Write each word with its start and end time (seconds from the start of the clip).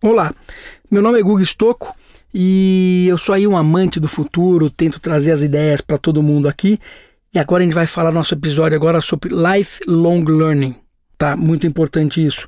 Olá, 0.00 0.32
meu 0.88 1.02
nome 1.02 1.18
é 1.18 1.22
Guga 1.24 1.42
Stocco 1.42 1.92
e 2.32 3.06
eu 3.08 3.18
sou 3.18 3.34
aí 3.34 3.48
um 3.48 3.56
amante 3.56 3.98
do 3.98 4.06
futuro, 4.06 4.70
tento 4.70 5.00
trazer 5.00 5.32
as 5.32 5.42
ideias 5.42 5.80
para 5.80 5.98
todo 5.98 6.22
mundo 6.22 6.46
aqui. 6.46 6.78
E 7.34 7.38
agora 7.38 7.64
a 7.64 7.66
gente 7.66 7.74
vai 7.74 7.84
falar 7.84 8.12
nosso 8.12 8.32
episódio 8.32 8.76
agora 8.76 9.00
sobre 9.00 9.34
lifelong 9.34 10.22
learning. 10.24 10.76
Tá 11.18 11.36
muito 11.36 11.66
importante 11.66 12.24
isso, 12.24 12.46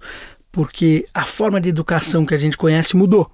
porque 0.52 1.04
a 1.12 1.24
forma 1.24 1.60
de 1.60 1.68
educação 1.68 2.24
que 2.24 2.34
a 2.34 2.38
gente 2.38 2.56
conhece 2.56 2.96
mudou. 2.96 3.28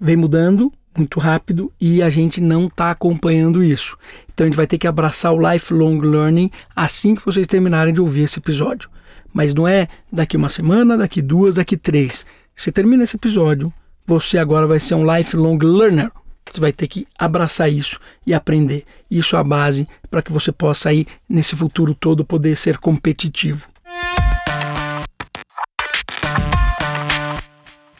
Vem 0.00 0.16
mudando 0.16 0.72
muito 0.96 1.20
rápido 1.20 1.70
e 1.78 2.02
a 2.02 2.08
gente 2.08 2.40
não 2.40 2.64
está 2.64 2.90
acompanhando 2.90 3.62
isso. 3.62 3.94
Então 4.32 4.46
a 4.46 4.48
gente 4.48 4.56
vai 4.56 4.66
ter 4.66 4.78
que 4.78 4.88
abraçar 4.88 5.34
o 5.34 5.52
lifelong 5.52 6.00
learning 6.00 6.50
assim 6.74 7.14
que 7.14 7.26
vocês 7.26 7.46
terminarem 7.46 7.92
de 7.92 8.00
ouvir 8.00 8.22
esse 8.22 8.38
episódio. 8.38 8.88
Mas 9.34 9.52
não 9.52 9.68
é 9.68 9.86
daqui 10.10 10.38
uma 10.38 10.48
semana, 10.48 10.96
daqui 10.96 11.20
duas, 11.20 11.56
daqui 11.56 11.76
três. 11.76 12.24
Você 12.60 12.70
termina 12.70 13.04
esse 13.04 13.16
episódio, 13.16 13.72
você 14.06 14.36
agora 14.36 14.66
vai 14.66 14.78
ser 14.78 14.94
um 14.94 15.16
lifelong 15.16 15.56
learner. 15.62 16.12
Você 16.52 16.60
vai 16.60 16.74
ter 16.74 16.88
que 16.88 17.06
abraçar 17.18 17.72
isso 17.72 17.98
e 18.26 18.34
aprender. 18.34 18.84
Isso 19.10 19.34
é 19.34 19.38
a 19.38 19.42
base 19.42 19.88
para 20.10 20.20
que 20.20 20.30
você 20.30 20.52
possa 20.52 20.90
aí 20.90 21.06
nesse 21.26 21.56
futuro 21.56 21.94
todo 21.94 22.22
poder 22.22 22.54
ser 22.56 22.76
competitivo. 22.76 23.66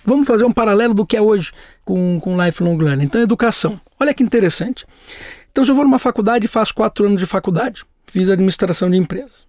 Vamos 0.05 0.27
fazer 0.27 0.45
um 0.45 0.52
paralelo 0.52 0.92
do 0.92 1.06
que 1.06 1.16
é 1.16 1.22
hoje 1.22 1.52
com, 1.83 2.20
com 2.20 2.45
lifelong 2.45 2.77
learning. 2.77 3.05
Então, 3.05 3.22
educação. 3.22 3.80
Olha 3.98 4.12
que 4.12 4.22
interessante. 4.22 4.84
Então, 5.50 5.64
se 5.64 5.70
eu 5.70 5.74
vou 5.74 5.84
numa 5.84 5.98
faculdade 5.98 6.45
e 6.45 6.48
faço 6.48 6.74
quatro 6.74 7.06
anos 7.06 7.19
de 7.19 7.24
faculdade, 7.24 7.83
fiz 8.05 8.28
administração 8.28 8.91
de 8.91 8.98
empresas, 8.98 9.47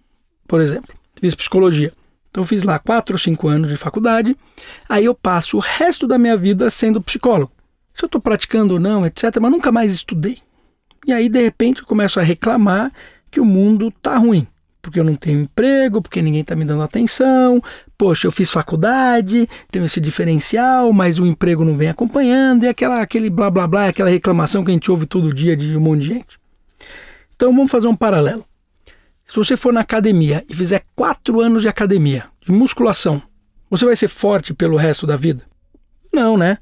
por 0.48 0.58
exemplo, 0.58 0.94
fiz 1.20 1.34
psicologia. 1.34 1.92
Então, 2.32 2.42
eu 2.42 2.46
fiz 2.46 2.64
lá 2.64 2.78
quatro 2.78 3.14
ou 3.14 3.18
cinco 3.18 3.46
anos 3.46 3.68
de 3.68 3.76
faculdade, 3.76 4.34
aí 4.88 5.04
eu 5.04 5.14
passo 5.14 5.58
o 5.58 5.60
resto 5.60 6.06
da 6.06 6.16
minha 6.16 6.34
vida 6.34 6.70
sendo 6.70 6.98
psicólogo. 6.98 7.52
Se 7.92 8.02
eu 8.02 8.06
estou 8.06 8.22
praticando 8.22 8.72
ou 8.72 8.80
não, 8.80 9.04
etc., 9.04 9.36
mas 9.38 9.50
nunca 9.50 9.70
mais 9.70 9.92
estudei. 9.92 10.38
E 11.06 11.12
aí, 11.12 11.28
de 11.28 11.42
repente, 11.42 11.82
eu 11.82 11.86
começo 11.86 12.18
a 12.18 12.22
reclamar 12.22 12.90
que 13.30 13.38
o 13.38 13.44
mundo 13.44 13.88
está 13.88 14.16
ruim 14.16 14.46
porque 14.82 14.98
eu 14.98 15.04
não 15.04 15.14
tenho 15.14 15.42
emprego, 15.42 16.02
porque 16.02 16.20
ninguém 16.20 16.40
está 16.40 16.56
me 16.56 16.64
dando 16.64 16.82
atenção. 16.82 17.62
Poxa, 17.96 18.26
eu 18.26 18.32
fiz 18.32 18.50
faculdade, 18.50 19.48
tenho 19.70 19.84
esse 19.84 20.00
diferencial, 20.00 20.92
mas 20.92 21.20
o 21.20 21.24
emprego 21.24 21.64
não 21.64 21.76
vem 21.76 21.88
acompanhando, 21.88 22.64
e 22.64 22.68
aquela, 22.68 23.00
aquele 23.00 23.30
blá 23.30 23.48
blá 23.48 23.68
blá, 23.68 23.86
aquela 23.86 24.10
reclamação 24.10 24.64
que 24.64 24.72
a 24.72 24.74
gente 24.74 24.90
ouve 24.90 25.06
todo 25.06 25.32
dia 25.32 25.56
de 25.56 25.76
um 25.76 25.80
monte 25.80 26.00
de 26.00 26.08
gente. 26.08 26.40
Então 27.36 27.54
vamos 27.54 27.70
fazer 27.70 27.86
um 27.86 27.94
paralelo. 27.94 28.44
Se 29.32 29.36
você 29.36 29.56
for 29.56 29.72
na 29.72 29.80
academia 29.80 30.44
e 30.46 30.54
fizer 30.54 30.84
quatro 30.94 31.40
anos 31.40 31.62
de 31.62 31.68
academia, 31.68 32.26
de 32.46 32.52
musculação, 32.52 33.22
você 33.70 33.82
vai 33.86 33.96
ser 33.96 34.08
forte 34.08 34.52
pelo 34.52 34.76
resto 34.76 35.06
da 35.06 35.16
vida? 35.16 35.42
Não, 36.12 36.36
né? 36.36 36.58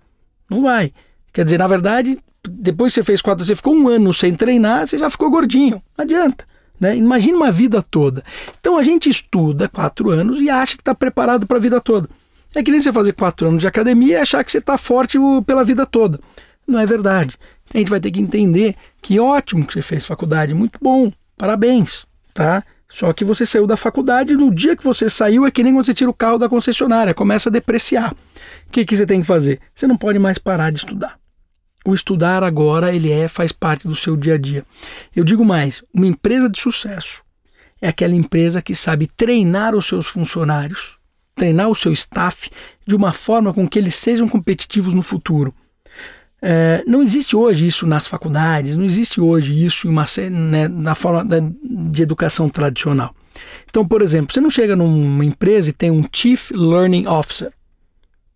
Não 0.48 0.62
vai. 0.62 0.92
Quer 1.32 1.42
dizer, 1.42 1.58
na 1.58 1.66
verdade, 1.66 2.16
depois 2.48 2.94
que 2.94 3.00
você 3.00 3.04
fez 3.04 3.20
quatro, 3.20 3.44
você 3.44 3.56
ficou 3.56 3.74
um 3.74 3.88
ano 3.88 4.14
sem 4.14 4.36
treinar, 4.36 4.86
você 4.86 4.96
já 4.96 5.10
ficou 5.10 5.28
gordinho. 5.28 5.82
Não 5.98 6.04
adianta. 6.04 6.46
Né? 6.78 6.96
Imagina 6.96 7.38
uma 7.38 7.50
vida 7.50 7.82
toda. 7.82 8.22
Então 8.60 8.78
a 8.78 8.84
gente 8.84 9.10
estuda 9.10 9.68
quatro 9.68 10.08
anos 10.08 10.40
e 10.40 10.48
acha 10.48 10.76
que 10.76 10.82
está 10.82 10.94
preparado 10.94 11.48
para 11.48 11.56
a 11.56 11.60
vida 11.60 11.80
toda. 11.80 12.08
É 12.54 12.62
que 12.62 12.70
nem 12.70 12.80
você 12.80 12.92
fazer 12.92 13.14
quatro 13.14 13.48
anos 13.48 13.62
de 13.62 13.66
academia 13.66 14.12
e 14.12 14.20
achar 14.20 14.44
que 14.44 14.52
você 14.52 14.58
está 14.58 14.78
forte 14.78 15.18
pela 15.44 15.64
vida 15.64 15.84
toda. 15.84 16.20
Não 16.68 16.78
é 16.78 16.86
verdade. 16.86 17.36
A 17.74 17.78
gente 17.78 17.90
vai 17.90 17.98
ter 17.98 18.12
que 18.12 18.20
entender 18.20 18.76
que 19.02 19.18
ótimo 19.18 19.66
que 19.66 19.72
você 19.72 19.82
fez 19.82 20.06
faculdade, 20.06 20.54
muito 20.54 20.78
bom, 20.80 21.12
parabéns, 21.36 22.08
tá? 22.32 22.64
Só 22.88 23.12
que 23.12 23.24
você 23.24 23.46
saiu 23.46 23.66
da 23.66 23.76
faculdade, 23.76 24.34
no 24.34 24.52
dia 24.52 24.76
que 24.76 24.82
você 24.82 25.08
saiu 25.08 25.46
é 25.46 25.50
que 25.50 25.62
nem 25.62 25.72
quando 25.72 25.86
você 25.86 25.94
tira 25.94 26.10
o 26.10 26.14
carro 26.14 26.38
da 26.38 26.48
concessionária, 26.48 27.14
começa 27.14 27.48
a 27.48 27.52
depreciar. 27.52 28.12
O 28.12 28.70
que, 28.72 28.84
que 28.84 28.96
você 28.96 29.06
tem 29.06 29.20
que 29.20 29.26
fazer? 29.26 29.60
Você 29.74 29.86
não 29.86 29.96
pode 29.96 30.18
mais 30.18 30.38
parar 30.38 30.70
de 30.70 30.78
estudar 30.78 31.20
o 31.84 31.94
estudar 31.94 32.44
agora 32.44 32.94
ele 32.94 33.10
é 33.10 33.26
faz 33.26 33.52
parte 33.52 33.86
do 33.86 33.96
seu 33.96 34.16
dia 34.16 34.34
a 34.34 34.38
dia. 34.38 34.64
Eu 35.14 35.24
digo 35.24 35.44
mais, 35.44 35.82
uma 35.94 36.06
empresa 36.06 36.48
de 36.48 36.58
sucesso 36.58 37.22
é 37.80 37.88
aquela 37.88 38.14
empresa 38.14 38.60
que 38.60 38.74
sabe 38.74 39.06
treinar 39.06 39.74
os 39.74 39.86
seus 39.86 40.06
funcionários, 40.06 40.98
treinar 41.34 41.68
o 41.68 41.74
seu 41.74 41.92
staff 41.92 42.50
de 42.86 42.94
uma 42.94 43.12
forma 43.12 43.54
com 43.54 43.66
que 43.66 43.78
eles 43.78 43.94
sejam 43.94 44.28
competitivos 44.28 44.92
no 44.92 45.02
futuro. 45.02 45.54
É, 46.42 46.82
não 46.86 47.02
existe 47.02 47.36
hoje 47.36 47.66
isso 47.66 47.86
nas 47.86 48.06
faculdades, 48.06 48.76
não 48.76 48.84
existe 48.84 49.20
hoje 49.20 49.64
isso 49.64 49.88
uma, 49.88 50.06
né, 50.30 50.68
na 50.68 50.94
forma 50.94 51.24
de 51.62 52.02
educação 52.02 52.48
tradicional. 52.48 53.14
Então, 53.68 53.86
por 53.86 54.02
exemplo, 54.02 54.32
você 54.32 54.40
não 54.40 54.50
chega 54.50 54.74
numa 54.74 55.24
empresa 55.24 55.70
e 55.70 55.72
tem 55.72 55.90
um 55.90 56.04
Chief 56.12 56.50
Learning 56.50 57.06
Officer. 57.06 57.52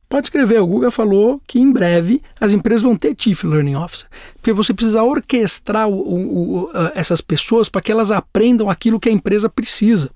Pode 0.09 0.27
escrever, 0.27 0.61
o 0.61 0.67
Google 0.67 0.91
falou 0.91 1.41
que 1.47 1.59
em 1.59 1.73
breve 1.73 2.23
as 2.39 2.53
empresas 2.53 2.83
vão 2.83 2.95
ter 2.95 3.17
Chief 3.19 3.43
Learning 3.43 3.75
Officer, 3.75 4.07
porque 4.35 4.53
você 4.53 4.73
precisa 4.73 5.03
orquestrar 5.03 5.89
o, 5.89 5.95
o, 5.95 6.65
o, 6.65 6.71
essas 6.95 7.21
pessoas 7.21 7.69
para 7.69 7.81
que 7.81 7.91
elas 7.91 8.11
aprendam 8.11 8.71
aquilo 8.71 9.01
que 9.01 9.09
a 9.09 9.13
empresa 9.13 9.49
precisa. 9.49 10.11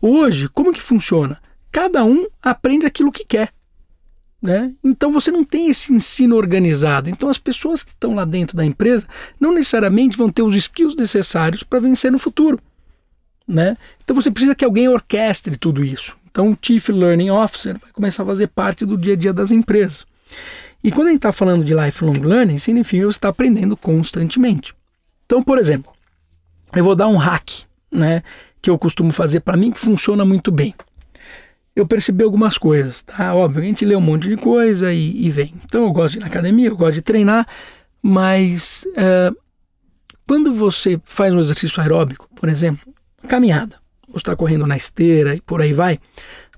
Hoje, 0.00 0.48
como 0.48 0.72
que 0.72 0.80
funciona? 0.80 1.40
Cada 1.72 2.04
um 2.04 2.26
aprende 2.40 2.86
aquilo 2.86 3.10
que 3.10 3.24
quer. 3.24 3.50
Né? 4.40 4.72
Então 4.84 5.12
você 5.12 5.32
não 5.32 5.44
tem 5.44 5.68
esse 5.68 5.92
ensino 5.92 6.36
organizado. 6.36 7.10
Então 7.10 7.28
as 7.28 7.38
pessoas 7.38 7.82
que 7.82 7.90
estão 7.90 8.14
lá 8.14 8.24
dentro 8.24 8.56
da 8.56 8.64
empresa 8.64 9.06
não 9.40 9.52
necessariamente 9.52 10.16
vão 10.16 10.30
ter 10.30 10.42
os 10.42 10.54
skills 10.54 10.94
necessários 10.94 11.62
para 11.62 11.80
vencer 11.80 12.12
no 12.12 12.18
futuro. 12.18 12.60
Né? 13.46 13.76
Então 14.04 14.14
você 14.14 14.30
precisa 14.30 14.54
que 14.54 14.64
alguém 14.64 14.88
orquestre 14.88 15.56
tudo 15.56 15.84
isso. 15.84 16.16
Então, 16.30 16.52
o 16.52 16.58
Chief 16.60 16.90
Learning 16.90 17.30
Officer 17.30 17.76
vai 17.76 17.90
começar 17.90 18.22
a 18.22 18.26
fazer 18.26 18.46
parte 18.46 18.86
do 18.86 18.96
dia 18.96 19.14
a 19.14 19.16
dia 19.16 19.32
das 19.32 19.50
empresas. 19.50 20.06
E 20.84 20.92
quando 20.92 21.08
a 21.08 21.10
gente 21.10 21.18
está 21.18 21.32
falando 21.32 21.64
de 21.64 21.74
lifelong 21.74 22.20
learning, 22.20 22.58
significa 22.58 23.02
que 23.02 23.12
você 23.12 23.18
está 23.18 23.28
aprendendo 23.30 23.76
constantemente. 23.76 24.72
Então, 25.26 25.42
por 25.42 25.58
exemplo, 25.58 25.92
eu 26.72 26.84
vou 26.84 26.94
dar 26.94 27.08
um 27.08 27.16
hack, 27.16 27.64
né, 27.90 28.22
que 28.62 28.70
eu 28.70 28.78
costumo 28.78 29.12
fazer 29.12 29.40
para 29.40 29.56
mim 29.56 29.72
que 29.72 29.80
funciona 29.80 30.24
muito 30.24 30.52
bem. 30.52 30.74
Eu 31.78 31.86
percebi 31.86 32.24
algumas 32.24 32.58
coisas, 32.58 33.04
tá? 33.04 33.32
Óbvio, 33.32 33.62
a 33.62 33.64
gente 33.64 33.84
lê 33.84 33.94
um 33.94 34.00
monte 34.00 34.28
de 34.28 34.36
coisa 34.36 34.92
e, 34.92 35.26
e 35.26 35.30
vem. 35.30 35.54
Então, 35.64 35.84
eu 35.84 35.92
gosto 35.92 36.14
de 36.14 36.18
ir 36.18 36.20
na 36.22 36.26
academia, 36.26 36.66
eu 36.66 36.76
gosto 36.76 36.94
de 36.94 37.02
treinar, 37.02 37.46
mas 38.02 38.84
é, 38.96 39.30
quando 40.26 40.52
você 40.52 41.00
faz 41.04 41.32
um 41.32 41.38
exercício 41.38 41.80
aeróbico, 41.80 42.28
por 42.34 42.48
exemplo, 42.48 42.92
caminhada, 43.28 43.76
ou 44.08 44.16
está 44.16 44.34
correndo 44.34 44.66
na 44.66 44.76
esteira 44.76 45.36
e 45.36 45.40
por 45.40 45.62
aí 45.62 45.72
vai, 45.72 46.00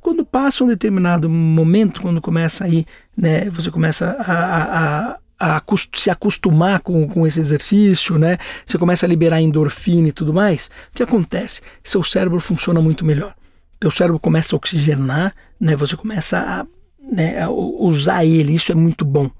quando 0.00 0.24
passa 0.24 0.64
um 0.64 0.68
determinado 0.68 1.28
momento, 1.28 2.00
quando 2.00 2.18
começa 2.22 2.64
aí, 2.64 2.86
né, 3.14 3.50
você 3.50 3.70
começa 3.70 4.16
a, 4.18 5.18
a, 5.38 5.56
a 5.58 5.62
se 5.94 6.08
acostumar 6.08 6.80
com, 6.80 7.06
com 7.06 7.26
esse 7.26 7.40
exercício, 7.40 8.16
né? 8.16 8.38
Você 8.64 8.78
começa 8.78 9.04
a 9.04 9.08
liberar 9.08 9.42
endorfina 9.42 10.08
e 10.08 10.12
tudo 10.12 10.32
mais. 10.32 10.70
O 10.92 10.96
que 10.96 11.02
acontece? 11.02 11.60
Seu 11.84 12.02
cérebro 12.02 12.40
funciona 12.40 12.80
muito 12.80 13.04
melhor. 13.04 13.34
Seu 13.82 13.90
cérebro 13.90 14.18
começa 14.18 14.54
a 14.54 14.58
oxigenar, 14.58 15.34
né? 15.58 15.74
Você 15.76 15.96
começa 15.96 16.38
a, 16.38 16.66
né, 17.12 17.42
a 17.42 17.50
usar 17.50 18.24
ele. 18.24 18.54
Isso 18.54 18.72
é 18.72 18.74
muito 18.74 19.04
bom. 19.04 19.30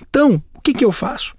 Então, 0.00 0.42
o 0.54 0.60
que, 0.60 0.74
que 0.74 0.84
eu 0.84 0.92
faço? 0.92 1.34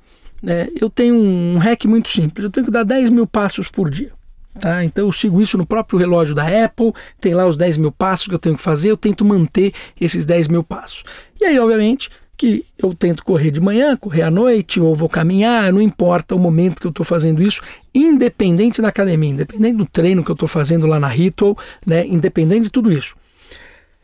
É, 0.46 0.70
eu 0.80 0.90
tenho 0.90 1.16
um 1.16 1.58
hack 1.58 1.86
muito 1.86 2.10
simples. 2.10 2.44
Eu 2.44 2.50
tenho 2.50 2.66
que 2.66 2.72
dar 2.72 2.84
10 2.84 3.10
mil 3.10 3.28
passos 3.28 3.70
por 3.70 3.90
dia. 3.90 4.12
Tá? 4.60 4.84
Então 4.84 5.08
eu 5.08 5.12
sigo 5.12 5.42
isso 5.42 5.58
no 5.58 5.66
próprio 5.66 5.98
relógio 5.98 6.36
da 6.36 6.66
Apple, 6.66 6.94
tem 7.20 7.34
lá 7.34 7.48
os 7.48 7.58
10 7.58 7.78
mil 7.78 7.92
passos 7.92 8.28
que 8.28 8.36
eu 8.36 8.40
tenho 8.40 8.56
que 8.56 8.62
fazer, 8.62 8.92
eu 8.92 8.98
tento 8.98 9.26
manter 9.26 9.74
esses 10.00 10.26
10 10.26 10.48
mil 10.48 10.64
passos. 10.64 11.04
E 11.42 11.46
aí, 11.46 11.58
obviamente, 11.58 12.10
que 12.44 12.66
eu 12.78 12.94
tento 12.94 13.24
correr 13.24 13.52
de 13.52 13.62
manhã, 13.62 13.96
correr 13.96 14.24
à 14.24 14.30
noite, 14.30 14.78
ou 14.78 14.94
vou 14.94 15.08
caminhar, 15.08 15.72
não 15.72 15.82
importa 15.82 16.36
o 16.36 16.38
momento 16.38 16.82
que 16.82 16.86
eu 16.86 16.90
estou 16.90 17.06
fazendo 17.06 17.42
isso, 17.42 17.62
independente 17.96 18.82
da 18.82 18.90
academia, 18.90 19.30
independente 19.30 19.78
do 19.78 19.86
treino 19.86 20.22
que 20.22 20.30
eu 20.30 20.34
estou 20.34 20.50
fazendo 20.50 20.86
lá 20.86 21.00
na 21.00 21.08
Ritual, 21.08 21.58
né, 21.88 22.06
independente 22.06 22.64
de 22.64 22.70
tudo 22.70 22.92
isso. 22.92 23.16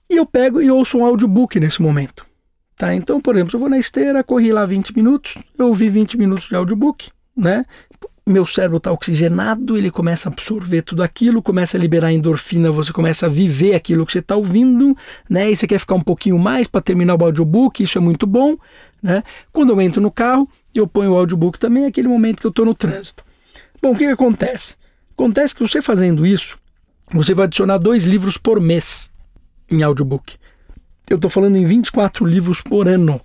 E 0.10 0.16
eu 0.16 0.26
pego 0.26 0.62
e 0.62 0.72
ouço 0.72 0.98
um 0.98 1.04
audiobook 1.04 1.60
nesse 1.60 1.82
momento. 1.82 2.26
Tá? 2.78 2.96
Então, 2.96 3.20
por 3.20 3.36
exemplo, 3.36 3.58
eu 3.58 3.60
vou 3.60 3.68
na 3.68 3.78
esteira, 3.78 4.24
corri 4.24 4.54
lá 4.54 4.64
20 4.64 4.96
minutos, 4.96 5.38
eu 5.58 5.68
ouvi 5.68 5.90
20 5.90 6.18
minutos 6.18 6.48
de 6.48 6.56
audiobook, 6.56 7.10
né? 7.36 7.66
Meu 8.32 8.46
cérebro 8.46 8.78
está 8.78 8.92
oxigenado, 8.92 9.78
ele 9.78 9.90
começa 9.90 10.30
a 10.30 10.32
absorver 10.32 10.82
tudo 10.82 11.02
aquilo, 11.02 11.42
começa 11.42 11.78
a 11.78 11.80
liberar 11.80 12.12
endorfina, 12.12 12.72
você 12.72 12.94
começa 12.94 13.26
a 13.26 13.30
viver 13.30 13.74
aquilo 13.74 14.06
que 14.06 14.12
você 14.12 14.20
está 14.20 14.36
ouvindo, 14.36 14.96
né? 15.30 15.52
E 15.52 15.56
você 15.56 15.66
quer 15.66 15.80
ficar 15.80 15.96
um 15.96 16.02
pouquinho 16.02 16.38
mais 16.38 16.68
para 16.68 16.82
terminar 16.82 17.20
o 17.20 17.26
audiobook, 17.26 17.82
isso 17.84 17.98
é 17.98 18.02
muito 18.02 18.28
bom, 18.28 18.56
né? 19.02 19.24
Quando 19.52 19.72
eu 19.72 19.82
entro 19.82 20.02
no 20.02 20.12
carro, 20.12 20.48
eu 20.74 20.88
ponho 20.88 21.12
o 21.12 21.18
audiobook 21.18 21.58
também, 21.58 21.86
é 21.86 21.88
aquele 21.88 22.08
momento 22.08 22.40
que 22.40 22.48
eu 22.48 22.52
estou 22.52 22.66
no 22.66 22.76
trânsito. 22.76 23.24
Bom, 23.82 23.92
o 23.92 23.98
que, 23.98 24.06
que 24.06 24.12
acontece? 24.12 24.76
Acontece 25.14 25.56
que 25.56 25.62
você 25.62 25.82
fazendo 25.82 26.26
isso, 26.26 26.58
você 27.12 27.34
vai 27.34 27.46
adicionar 27.46 27.78
dois 27.78 28.06
livros 28.06 28.38
por 28.38 28.60
mês 28.60 29.12
em 29.70 29.82
audiobook. 29.82 30.36
Eu 31.10 31.16
estou 31.16 31.30
falando 31.30 31.56
em 31.56 31.66
24 31.66 32.26
livros 32.26 32.62
por 32.62 32.88
ano. 32.88 33.20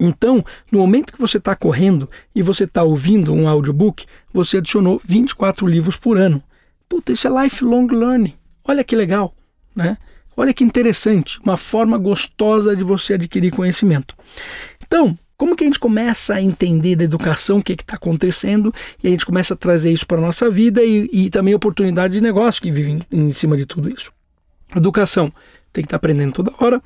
Então, 0.00 0.42
no 0.72 0.78
momento 0.78 1.12
que 1.12 1.20
você 1.20 1.36
está 1.36 1.54
correndo 1.54 2.08
e 2.34 2.40
você 2.40 2.64
está 2.64 2.82
ouvindo 2.82 3.34
um 3.34 3.46
audiobook, 3.46 4.06
você 4.32 4.56
adicionou 4.56 5.00
24 5.04 5.66
livros 5.66 5.96
por 5.96 6.16
ano. 6.16 6.42
Puta, 6.88 7.12
isso 7.12 7.28
é 7.28 7.42
lifelong 7.42 7.86
learning. 7.86 8.32
Olha 8.64 8.82
que 8.82 8.96
legal, 8.96 9.34
né? 9.76 9.98
Olha 10.34 10.54
que 10.54 10.64
interessante, 10.64 11.38
uma 11.44 11.58
forma 11.58 11.98
gostosa 11.98 12.74
de 12.74 12.82
você 12.82 13.14
adquirir 13.14 13.50
conhecimento. 13.50 14.16
Então, 14.82 15.18
como 15.36 15.54
que 15.54 15.64
a 15.64 15.66
gente 15.66 15.78
começa 15.78 16.34
a 16.34 16.42
entender 16.42 16.96
da 16.96 17.04
educação 17.04 17.58
o 17.58 17.62
que 17.62 17.72
está 17.72 17.96
acontecendo 17.96 18.72
e 19.02 19.08
a 19.08 19.10
gente 19.10 19.26
começa 19.26 19.52
a 19.52 19.56
trazer 19.56 19.92
isso 19.92 20.06
para 20.06 20.16
a 20.16 20.20
nossa 20.20 20.48
vida 20.48 20.82
e, 20.82 21.10
e 21.12 21.30
também 21.30 21.54
oportunidades 21.54 22.14
de 22.14 22.22
negócio 22.22 22.62
que 22.62 22.70
vivem 22.70 23.00
em, 23.10 23.28
em 23.28 23.32
cima 23.32 23.56
de 23.56 23.66
tudo 23.66 23.90
isso? 23.90 24.10
Educação, 24.74 25.32
tem 25.72 25.82
que 25.82 25.86
estar 25.86 25.90
tá 25.90 25.96
aprendendo 25.96 26.32
toda 26.32 26.52
hora. 26.58 26.82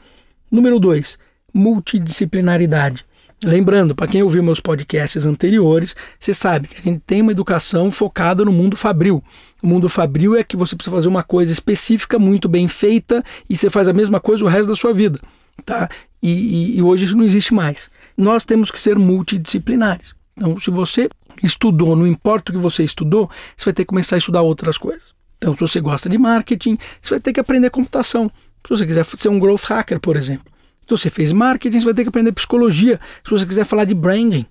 Número 0.51 0.81
dois, 0.81 1.19
multidisciplinaridade. 1.55 3.07
Lembrando, 3.45 3.95
para 3.95 4.07
quem 4.07 4.23
ouviu 4.23 4.43
meus 4.43 4.59
podcasts 4.59 5.27
anteriores, 5.27 5.95
você 6.19 6.33
sabe 6.33 6.69
que 6.69 6.77
a 6.79 6.83
gente 6.83 7.03
tem 7.07 7.21
uma 7.21 7.33
educação 7.33 7.91
focada 7.91 8.45
no 8.45 8.53
mundo 8.53 8.77
fabril. 8.77 9.23
O 9.63 9.67
mundo 9.67 9.89
fabril 9.89 10.35
é 10.35 10.43
que 10.43 10.57
você 10.57 10.75
precisa 10.75 10.95
fazer 10.95 11.09
uma 11.09 11.23
coisa 11.23 11.53
específica, 11.53 12.19
muito 12.19 12.49
bem 12.49 12.67
feita, 12.69 13.23
e 13.49 13.57
você 13.57 13.69
faz 13.69 13.87
a 13.87 13.93
mesma 13.93 14.19
coisa 14.19 14.45
o 14.45 14.49
resto 14.49 14.69
da 14.69 14.77
sua 14.77 14.93
vida. 14.93 15.21
Tá? 15.65 15.89
E, 16.23 16.31
e, 16.31 16.79
e 16.79 16.83
hoje 16.83 17.05
isso 17.05 17.17
não 17.17 17.25
existe 17.25 17.53
mais. 17.53 17.91
Nós 18.17 18.45
temos 18.45 18.71
que 18.71 18.81
ser 18.81 18.99
multidisciplinares. 18.99 20.15
Então, 20.37 20.59
se 20.59 20.71
você 20.71 21.09
estudou, 21.43 21.95
não 21.95 22.07
importa 22.07 22.51
o 22.51 22.55
que 22.55 22.61
você 22.61 22.83
estudou, 22.83 23.31
você 23.57 23.67
vai 23.67 23.75
ter 23.75 23.83
que 23.83 23.89
começar 23.89 24.17
a 24.17 24.19
estudar 24.19 24.43
outras 24.43 24.79
coisas. 24.79 25.15
Então, 25.37 25.55
se 25.55 25.61
você 25.61 25.81
gosta 25.81 26.09
de 26.09 26.17
marketing, 26.17 26.79
você 27.01 27.11
vai 27.11 27.21
ter 27.21 27.33
que 27.33 27.41
aprender 27.41 27.71
computação. 27.71 28.31
Se 28.67 28.71
você 28.71 28.87
quiser 28.87 29.05
ser 29.05 29.29
um 29.29 29.39
growth 29.39 29.65
hacker, 29.65 30.01
por 30.01 30.17
exemplo. 30.17 30.54
Se 30.87 30.91
você 30.91 31.11
fez 31.11 31.33
marketing, 31.33 31.79
você 31.79 31.85
vai 31.85 31.95
ter 31.95 32.03
que 32.03 32.09
aprender 32.09 32.33
psicologia. 32.33 33.01
Se 33.25 33.31
você 33.31 33.47
quiser 33.47 33.65
falar 33.65 33.85
de 33.85 33.95
branding, 33.95 34.47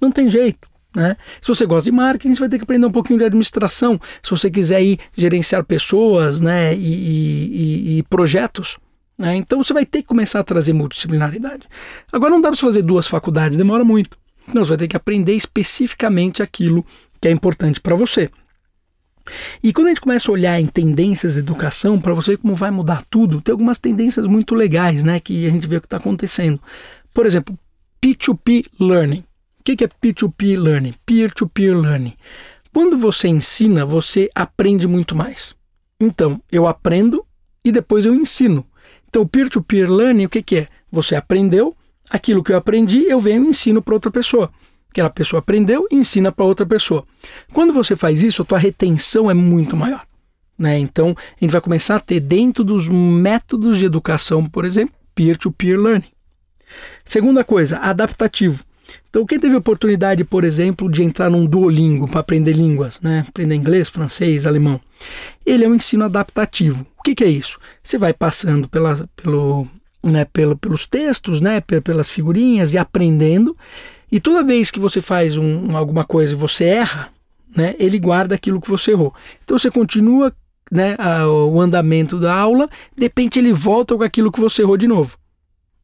não 0.00 0.10
tem 0.10 0.30
jeito. 0.30 0.68
Né? 0.94 1.14
Se 1.42 1.48
você 1.48 1.66
gosta 1.66 1.90
de 1.90 1.94
marketing, 1.94 2.34
você 2.34 2.40
vai 2.40 2.48
ter 2.48 2.56
que 2.56 2.64
aprender 2.64 2.86
um 2.86 2.90
pouquinho 2.90 3.18
de 3.18 3.24
administração. 3.26 4.00
Se 4.22 4.30
você 4.30 4.50
quiser 4.50 4.82
ir 4.82 4.98
gerenciar 5.14 5.62
pessoas 5.64 6.40
né, 6.40 6.74
e, 6.74 6.78
e, 6.78 7.98
e 7.98 8.02
projetos, 8.04 8.78
né? 9.18 9.36
então 9.36 9.62
você 9.62 9.74
vai 9.74 9.84
ter 9.84 10.00
que 10.02 10.08
começar 10.08 10.40
a 10.40 10.44
trazer 10.44 10.72
multidisciplinaridade. 10.72 11.68
Agora 12.10 12.30
não 12.30 12.40
dá 12.40 12.48
para 12.48 12.58
fazer 12.58 12.82
duas 12.82 13.06
faculdades, 13.06 13.58
demora 13.58 13.84
muito. 13.84 14.16
Então 14.48 14.64
você 14.64 14.70
vai 14.70 14.78
ter 14.78 14.88
que 14.88 14.96
aprender 14.96 15.34
especificamente 15.34 16.42
aquilo 16.42 16.84
que 17.20 17.28
é 17.28 17.30
importante 17.30 17.78
para 17.78 17.94
você. 17.94 18.30
E 19.62 19.72
quando 19.72 19.86
a 19.86 19.90
gente 19.90 20.00
começa 20.00 20.30
a 20.30 20.32
olhar 20.32 20.60
em 20.60 20.66
tendências 20.66 21.34
de 21.34 21.40
educação, 21.40 22.00
para 22.00 22.14
você 22.14 22.36
como 22.36 22.54
vai 22.54 22.70
mudar 22.70 23.02
tudo, 23.10 23.40
tem 23.40 23.52
algumas 23.52 23.78
tendências 23.78 24.26
muito 24.26 24.54
legais, 24.54 25.04
né, 25.04 25.20
que 25.20 25.46
a 25.46 25.50
gente 25.50 25.66
vê 25.66 25.76
o 25.76 25.80
que 25.80 25.86
está 25.86 25.96
acontecendo. 25.96 26.60
Por 27.12 27.26
exemplo, 27.26 27.58
P2P 28.02 28.66
Learning. 28.78 29.24
O 29.60 29.62
que 29.64 29.84
é 29.84 29.88
P2P 29.88 30.58
Learning? 30.58 30.94
Peer-to-peer 31.04 31.72
-peer 31.72 31.80
Learning. 31.80 32.14
Quando 32.72 32.98
você 32.98 33.28
ensina, 33.28 33.84
você 33.84 34.28
aprende 34.34 34.86
muito 34.86 35.16
mais. 35.16 35.54
Então, 35.98 36.40
eu 36.52 36.66
aprendo 36.66 37.24
e 37.64 37.72
depois 37.72 38.04
eu 38.04 38.14
ensino. 38.14 38.66
Então, 39.08 39.26
peer-to-peer 39.26 39.88
-peer 39.88 39.96
learning, 39.96 40.26
o 40.26 40.28
que 40.28 40.56
é? 40.56 40.68
Você 40.92 41.16
aprendeu, 41.16 41.74
aquilo 42.10 42.44
que 42.44 42.52
eu 42.52 42.56
aprendi, 42.56 43.04
eu 43.08 43.18
venho 43.18 43.44
e 43.44 43.48
ensino 43.48 43.80
para 43.80 43.94
outra 43.94 44.10
pessoa 44.10 44.50
aquela 44.96 45.10
pessoa 45.10 45.40
aprendeu 45.40 45.86
e 45.90 45.96
ensina 45.96 46.32
para 46.32 46.44
outra 46.44 46.64
pessoa. 46.64 47.04
Quando 47.52 47.72
você 47.72 47.94
faz 47.94 48.22
isso, 48.22 48.42
a 48.42 48.44
tua 48.44 48.58
retenção 48.58 49.30
é 49.30 49.34
muito 49.34 49.76
maior. 49.76 50.04
Né? 50.58 50.78
Então, 50.78 51.14
a 51.18 51.44
gente 51.44 51.52
vai 51.52 51.60
começar 51.60 51.96
a 51.96 52.00
ter 52.00 52.18
dentro 52.18 52.64
dos 52.64 52.88
métodos 52.88 53.78
de 53.78 53.84
educação, 53.84 54.46
por 54.46 54.64
exemplo, 54.64 54.94
peer-to-peer 55.14 55.76
-peer 55.76 55.82
learning. 55.82 56.08
Segunda 57.04 57.44
coisa, 57.44 57.76
adaptativo. 57.78 58.64
Então, 59.10 59.26
quem 59.26 59.38
teve 59.38 59.54
oportunidade, 59.54 60.24
por 60.24 60.44
exemplo, 60.44 60.90
de 60.90 61.02
entrar 61.02 61.28
num 61.28 61.44
Duolingo 61.44 62.08
para 62.08 62.20
aprender 62.20 62.52
línguas, 62.52 63.00
né? 63.00 63.24
aprender 63.28 63.54
inglês, 63.54 63.88
francês, 63.88 64.46
alemão, 64.46 64.80
ele 65.44 65.64
é 65.64 65.68
um 65.68 65.74
ensino 65.74 66.04
adaptativo. 66.04 66.86
O 66.98 67.02
que, 67.02 67.14
que 67.14 67.24
é 67.24 67.28
isso? 67.28 67.58
Você 67.82 67.98
vai 67.98 68.12
passando 68.12 68.68
pela, 68.68 69.08
pelo, 69.16 69.66
né, 70.02 70.24
pelo, 70.24 70.56
pelos 70.56 70.86
textos, 70.86 71.40
né, 71.40 71.60
pelas 71.60 72.10
figurinhas 72.10 72.72
e 72.72 72.78
aprendendo, 72.78 73.56
e 74.10 74.20
toda 74.20 74.42
vez 74.42 74.70
que 74.70 74.78
você 74.78 75.00
faz 75.00 75.36
um, 75.36 75.76
alguma 75.76 76.04
coisa 76.04 76.32
e 76.32 76.36
você 76.36 76.64
erra, 76.64 77.10
né, 77.54 77.74
ele 77.78 77.98
guarda 77.98 78.34
aquilo 78.34 78.60
que 78.60 78.68
você 78.68 78.92
errou. 78.92 79.14
Então 79.44 79.58
você 79.58 79.70
continua 79.70 80.32
né, 80.70 80.96
a, 80.98 81.28
o 81.28 81.60
andamento 81.60 82.18
da 82.18 82.34
aula, 82.34 82.68
de 82.96 83.04
repente 83.04 83.38
ele 83.38 83.52
volta 83.52 83.96
com 83.96 84.02
aquilo 84.02 84.30
que 84.30 84.40
você 84.40 84.62
errou 84.62 84.76
de 84.76 84.86
novo. 84.86 85.16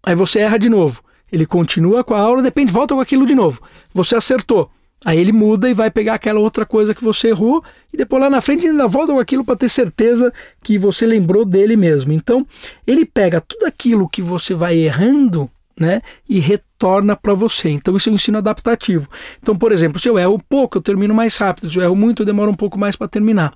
Aí 0.05 0.15
você 0.15 0.41
erra 0.41 0.59
de 0.59 0.69
novo. 0.69 1.03
Ele 1.31 1.47
continua 1.47 2.05
com 2.05 2.15
a 2.15 2.21
aula, 2.21 2.43
de 2.43 2.49
repente 2.49 2.71
volta 2.71 2.95
com 2.95 3.01
aquilo 3.01 3.25
de 3.25 3.35
novo. 3.35 3.61
Você 3.95 4.15
acertou. 4.15 4.71
Aí 5.05 5.19
ele 5.19 5.33
muda 5.33 5.69
e 5.69 5.75
vai 5.75 5.91
pegar 5.91 6.15
aquela 6.15 6.39
outra 6.39 6.65
coisa 6.65 6.95
que 6.95 7.03
você 7.03 7.29
errou 7.29 7.63
e 7.93 7.97
depois 7.97 8.23
lá 8.23 8.31
na 8.31 8.41
frente 8.41 8.69
ainda 8.69 8.87
volta 8.87 9.13
com 9.13 9.19
aquilo 9.19 9.45
para 9.45 9.57
ter 9.57 9.69
certeza 9.69 10.33
que 10.63 10.79
você 10.79 11.07
lembrou 11.07 11.45
dele 11.45 11.77
mesmo. 11.77 12.13
Então, 12.13 12.47
ele 12.87 13.05
pega 13.05 13.41
tudo 13.41 13.67
aquilo 13.67 14.09
que 14.09 14.23
você 14.23 14.55
vai 14.55 14.77
errando 14.77 15.51
né, 15.79 16.01
e 16.29 16.39
retorna 16.39 17.17
para 17.17 17.35
você. 17.35 17.71
Então 17.71 17.97
isso 17.97 18.09
é 18.09 18.13
um 18.13 18.15
ensino 18.15 18.39
adaptativo. 18.39 19.09
Então, 19.41 19.55
por 19.57 19.73
exemplo, 19.73 20.01
se 20.01 20.09
eu 20.09 20.19
erro 20.19 20.43
pouco, 20.49 20.79
eu 20.79 20.83
termino 20.83 21.15
mais 21.15 21.37
rápido. 21.37 21.71
Se 21.71 21.77
eu 21.77 21.83
erro 21.83 21.97
muito, 21.97 22.23
eu 22.23 22.27
demoro 22.27 22.51
um 22.51 22.55
pouco 22.55 22.79
mais 22.79 22.97
para 22.97 23.09
terminar. 23.09 23.55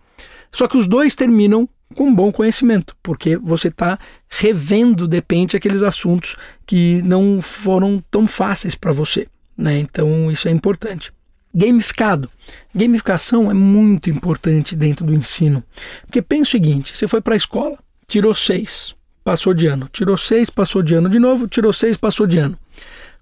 Só 0.52 0.66
que 0.68 0.76
os 0.76 0.86
dois 0.86 1.14
terminam 1.14 1.68
com 1.94 2.14
bom 2.14 2.32
conhecimento, 2.32 2.96
porque 3.02 3.36
você 3.36 3.68
está 3.68 3.98
revendo, 4.28 5.06
de 5.06 5.16
repente, 5.16 5.56
aqueles 5.56 5.82
assuntos 5.82 6.36
que 6.66 7.00
não 7.02 7.40
foram 7.40 8.02
tão 8.10 8.26
fáceis 8.26 8.74
para 8.74 8.92
você. 8.92 9.28
Né? 9.56 9.78
Então 9.78 10.30
isso 10.30 10.48
é 10.48 10.50
importante. 10.50 11.12
Gamificado. 11.54 12.30
Gamificação 12.74 13.50
é 13.50 13.54
muito 13.54 14.10
importante 14.10 14.76
dentro 14.76 15.06
do 15.06 15.14
ensino. 15.14 15.64
Porque 16.02 16.20
pensa 16.20 16.48
o 16.48 16.52
seguinte: 16.52 16.94
você 16.94 17.08
foi 17.08 17.20
para 17.20 17.34
a 17.34 17.36
escola, 17.36 17.78
tirou 18.06 18.34
seis, 18.34 18.94
passou 19.26 19.52
de 19.52 19.66
ano. 19.66 19.88
Tirou 19.92 20.16
seis, 20.16 20.48
passou 20.48 20.84
de 20.84 20.94
ano 20.94 21.08
de 21.08 21.18
novo, 21.18 21.48
tirou 21.48 21.72
seis, 21.72 21.96
passou 21.96 22.28
de 22.28 22.38
ano. 22.38 22.56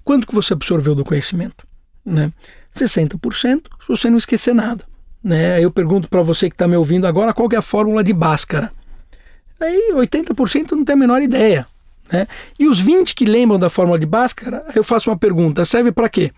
Quanto 0.04 0.26
que 0.26 0.34
você 0.34 0.52
absorveu 0.52 0.94
do 0.94 1.02
conhecimento? 1.02 1.66
Né? 2.04 2.30
60% 2.76 3.62
se 3.80 3.88
você 3.88 4.10
não 4.10 4.18
esquecer 4.18 4.54
nada. 4.54 4.84
Né? 5.22 5.64
Eu 5.64 5.70
pergunto 5.70 6.06
para 6.06 6.20
você 6.20 6.50
que 6.50 6.54
está 6.54 6.68
me 6.68 6.76
ouvindo 6.76 7.06
agora 7.06 7.32
qual 7.32 7.48
é 7.50 7.56
a 7.56 7.62
fórmula 7.62 8.04
de 8.04 8.12
Bhaskara. 8.12 8.70
Aí 9.58 9.94
80% 9.94 10.72
não 10.72 10.84
tem 10.84 10.92
a 10.92 10.98
menor 10.98 11.22
ideia. 11.22 11.66
Né? 12.12 12.26
E 12.60 12.68
os 12.68 12.78
20 12.78 13.14
que 13.14 13.24
lembram 13.24 13.58
da 13.58 13.70
fórmula 13.70 13.98
de 13.98 14.04
Bhaskara, 14.04 14.62
eu 14.74 14.84
faço 14.84 15.08
uma 15.08 15.16
pergunta: 15.16 15.64
serve 15.64 15.90
para 15.90 16.10
quê? 16.10 16.32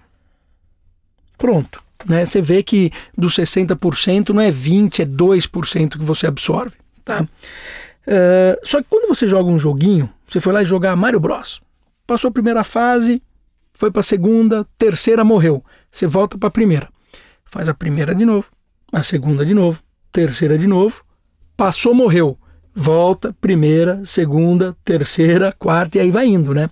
Pronto. 1.37 1.83
Né? 2.05 2.25
Você 2.25 2.41
vê 2.41 2.63
que 2.63 2.93
dos 3.19 3.35
60% 3.35 4.29
não 4.29 4.41
é 4.41 4.53
20%, 4.53 5.01
é 5.01 5.05
2% 5.05 5.99
que 5.99 6.05
você 6.05 6.29
absorve. 6.29 6.77
Tá? 7.05 7.27
Uh, 8.07 8.59
só 8.63 8.81
que 8.81 8.89
quando 8.89 9.09
você 9.09 9.27
joga 9.27 9.51
um 9.51 9.59
joguinho, 9.59 10.09
você 10.27 10.39
foi 10.41 10.53
lá 10.53 10.63
jogar 10.63 10.95
Mario 10.95 11.21
Bros. 11.21 11.61
Passou 12.07 12.29
a 12.29 12.33
primeira 12.33 12.63
fase, 12.63 13.21
foi 13.75 13.91
para 13.91 14.01
a 14.01 14.05
segunda, 14.05 14.67
terceira 14.79 15.25
morreu. 15.25 15.65
Você 15.91 16.07
volta 16.07 16.39
para 16.39 16.49
a 16.49 16.53
primeira. 16.53 16.89
Faz 17.45 17.69
a 17.69 17.75
primeira 17.75 18.15
de 18.15 18.25
novo, 18.25 18.49
a 18.93 19.03
segunda 19.03 19.45
de 19.45 19.55
novo, 19.55 19.81
terceira 20.13 20.57
de 20.57 20.67
novo. 20.67 21.03
Passou, 21.57 21.95
morreu. 21.95 22.39
Volta, 22.75 23.35
primeira, 23.41 24.05
segunda, 24.05 24.77
terceira, 24.85 25.53
quarta 25.53 25.99
e 25.99 26.01
aí 26.03 26.11
vai 26.11 26.27
indo, 26.27 26.53
né? 26.53 26.69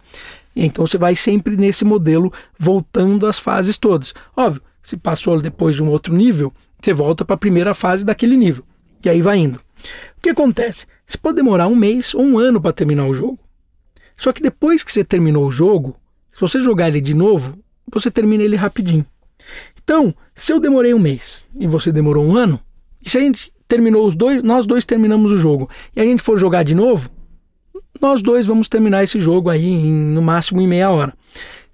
Então 0.55 0.87
você 0.87 0.99
vai 0.99 1.17
sempre 1.17 1.57
nesse 1.57 1.85
modelo 1.85 2.33
voltando 2.59 3.27
as 3.27 3.39
fases 3.39 3.79
todas. 3.79 4.15
Óbvio, 4.37 4.63
se 4.83 4.97
passou 4.97 5.41
depois 5.41 5.75
de 5.75 5.83
um 5.83 5.89
outro 5.89 6.15
nível, 6.15 6.53
você 6.81 6.93
volta 6.93 7.25
para 7.25 7.35
a 7.35 7.39
primeira 7.39 7.75
fase 7.75 8.05
daquele 8.05 8.37
nível. 8.37 8.65
E 9.05 9.09
aí 9.09 9.21
vai 9.21 9.39
indo. 9.39 9.61
O 10.17 10.21
que 10.23 10.31
acontece? 10.31 10.87
Você 11.07 11.19
pode 11.19 11.37
demorar 11.37 11.69
um 11.69 11.77
mês 11.77 12.15
ou 12.15 12.23
um 12.23 12.39
ano 12.39 12.61
para 12.61 12.73
terminar 12.73 13.07
o 13.07 13.15
jogo. 13.15 13.39
Só 14.17 14.33
que 14.33 14.43
depois 14.43 14.83
que 14.83 14.93
você 14.93 15.05
terminou 15.05 15.47
o 15.47 15.51
jogo, 15.51 15.97
se 16.33 16.41
você 16.41 16.61
jogar 16.61 16.89
ele 16.89 17.01
de 17.01 17.15
novo, 17.15 17.59
você 17.93 18.11
termina 18.11 18.43
ele 18.43 18.57
rapidinho. 18.57 19.05
Então, 19.83 20.15
se 20.35 20.53
eu 20.53 20.59
demorei 20.59 20.95
um 20.95 20.99
mês 20.99 21.45
e 21.59 21.67
você 21.67 21.93
demorou 21.93 22.25
um 22.25 22.37
ano, 22.37 22.59
e 23.05 23.11
se 23.11 23.19
a 23.19 23.21
gente 23.21 23.53
terminou 23.69 24.07
os 24.07 24.15
dois, 24.15 24.43
nós 24.43 24.65
dois 24.65 24.85
terminamos 24.85 25.31
o 25.31 25.37
jogo, 25.37 25.69
e 25.95 26.01
a 26.01 26.05
gente 26.05 26.23
for 26.23 26.39
jogar 26.39 26.63
de 26.63 26.75
novo, 26.75 27.11
nós 28.01 28.23
dois 28.23 28.47
vamos 28.47 28.69
terminar 28.69 29.05
esse 29.05 29.21
jogo 29.21 29.51
aí 29.51 29.67
em, 29.67 29.93
no 29.93 30.23
máximo 30.23 30.61
em 30.61 30.67
meia 30.67 30.91
hora. 30.91 31.15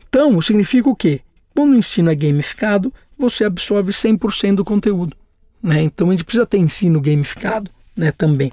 Então, 0.09 0.41
significa 0.41 0.89
o 0.89 0.97
quê? 0.97 1.21
Quando 1.55 1.73
o 1.73 1.77
ensino 1.77 2.11
é 2.11 2.15
gamificado, 2.15 2.93
você 3.17 3.45
absorve 3.45 3.93
100% 3.93 4.57
do 4.57 4.65
conteúdo. 4.65 5.17
Né? 5.63 5.83
Então, 5.83 6.09
a 6.09 6.13
gente 6.13 6.25
precisa 6.25 6.47
ter 6.47 6.59
ensino 6.59 7.01
gamificado 7.01 7.71
né, 7.97 8.13
também. 8.13 8.53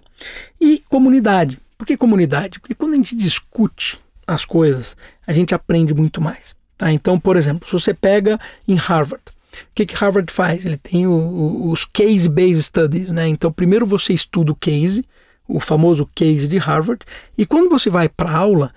E 0.60 0.80
comunidade. 0.90 1.60
Por 1.78 1.86
que 1.86 1.96
comunidade? 1.96 2.60
Porque 2.60 2.76
quando 2.76 2.94
a 2.94 2.98
gente 2.98 3.16
discute 3.16 4.00
as 4.26 4.44
coisas, 4.44 4.98
a 5.26 5.32
gente 5.32 5.56
aprende 5.56 5.94
muito 5.94 6.20
mais. 6.20 6.56
Tá? 6.78 6.92
Então, 6.92 7.20
por 7.20 7.38
exemplo, 7.38 7.68
se 7.68 7.74
você 7.74 7.94
pega 7.94 8.40
em 8.68 8.76
Harvard, 8.76 9.24
o 9.28 9.74
que, 9.74 9.86
que 9.86 9.96
Harvard 9.96 10.32
faz? 10.32 10.66
Ele 10.66 10.78
tem 10.78 11.08
o, 11.08 11.12
o, 11.12 11.72
os 11.72 11.86
case-based 11.86 12.64
studies. 12.64 13.12
Né? 13.12 13.28
Então, 13.28 13.52
primeiro 13.52 13.86
você 13.86 14.14
estuda 14.14 14.52
o 14.52 14.56
case, 14.56 15.06
o 15.48 15.60
famoso 15.60 16.10
case 16.14 16.48
de 16.48 16.58
Harvard, 16.58 17.06
e 17.38 17.46
quando 17.46 17.70
você 17.70 17.90
vai 17.90 18.10
para 18.10 18.32
aula, 18.32 18.74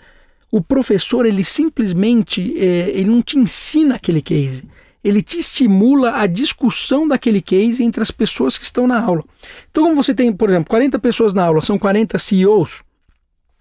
o 0.51 0.61
professor 0.61 1.27
ele 1.27 1.45
simplesmente 1.45 2.57
é, 2.59 2.91
ele 2.91 3.11
não 3.11 3.23
te 3.23 3.39
ensina 3.39 3.97
aquele 3.97 4.23
case, 4.23 4.65
ele 5.03 5.23
te 5.23 5.39
estimula 5.39 6.21
a 6.21 6.27
discussão 6.27 7.09
daquele 7.09 7.41
case 7.41 7.83
entre 7.83 8.03
as 8.03 8.11
pessoas 8.11 8.59
que 8.59 8.65
estão 8.65 8.87
na 8.87 9.01
aula. 9.01 9.25
Então, 9.71 9.85
como 9.85 9.97
você 9.97 10.15
tem, 10.15 10.33
por 10.33 10.49
exemplo, 10.49 10.69
40 10.69 10.99
pessoas 10.99 11.33
na 11.33 11.45
aula, 11.45 11.63
são 11.63 11.79
40 11.79 12.19
CEOs, 12.19 12.83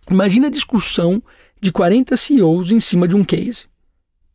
Imagina 0.10 0.48
a 0.48 0.50
discussão 0.50 1.22
de 1.62 1.72
40 1.72 2.18
CEOs 2.18 2.72
em 2.72 2.80
cima 2.80 3.08
de 3.08 3.16
um 3.16 3.24
case. 3.24 3.66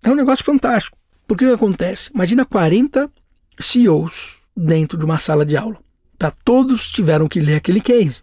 É 0.04 0.10
um 0.10 0.14
negócio 0.14 0.44
fantástico. 0.44 0.96
Porque 1.26 1.44
o 1.44 1.48
que 1.48 1.54
acontece? 1.54 2.10
Imagina 2.14 2.44
40 2.44 3.10
CEOs 3.58 4.36
dentro 4.56 4.96
de 4.96 5.04
uma 5.04 5.18
sala 5.18 5.44
de 5.44 5.56
aula. 5.56 5.76
Tá? 6.16 6.30
Todos 6.44 6.92
tiveram 6.92 7.26
que 7.26 7.40
ler 7.40 7.56
aquele 7.56 7.80
case. 7.80 8.22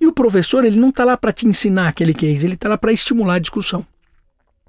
E 0.00 0.06
o 0.06 0.12
professor 0.12 0.64
ele 0.64 0.78
não 0.78 0.90
está 0.90 1.04
lá 1.04 1.16
para 1.16 1.32
te 1.32 1.48
ensinar 1.48 1.88
aquele 1.88 2.14
case, 2.14 2.46
ele 2.46 2.54
está 2.54 2.68
lá 2.68 2.78
para 2.78 2.92
estimular 2.92 3.34
a 3.34 3.40
discussão. 3.40 3.84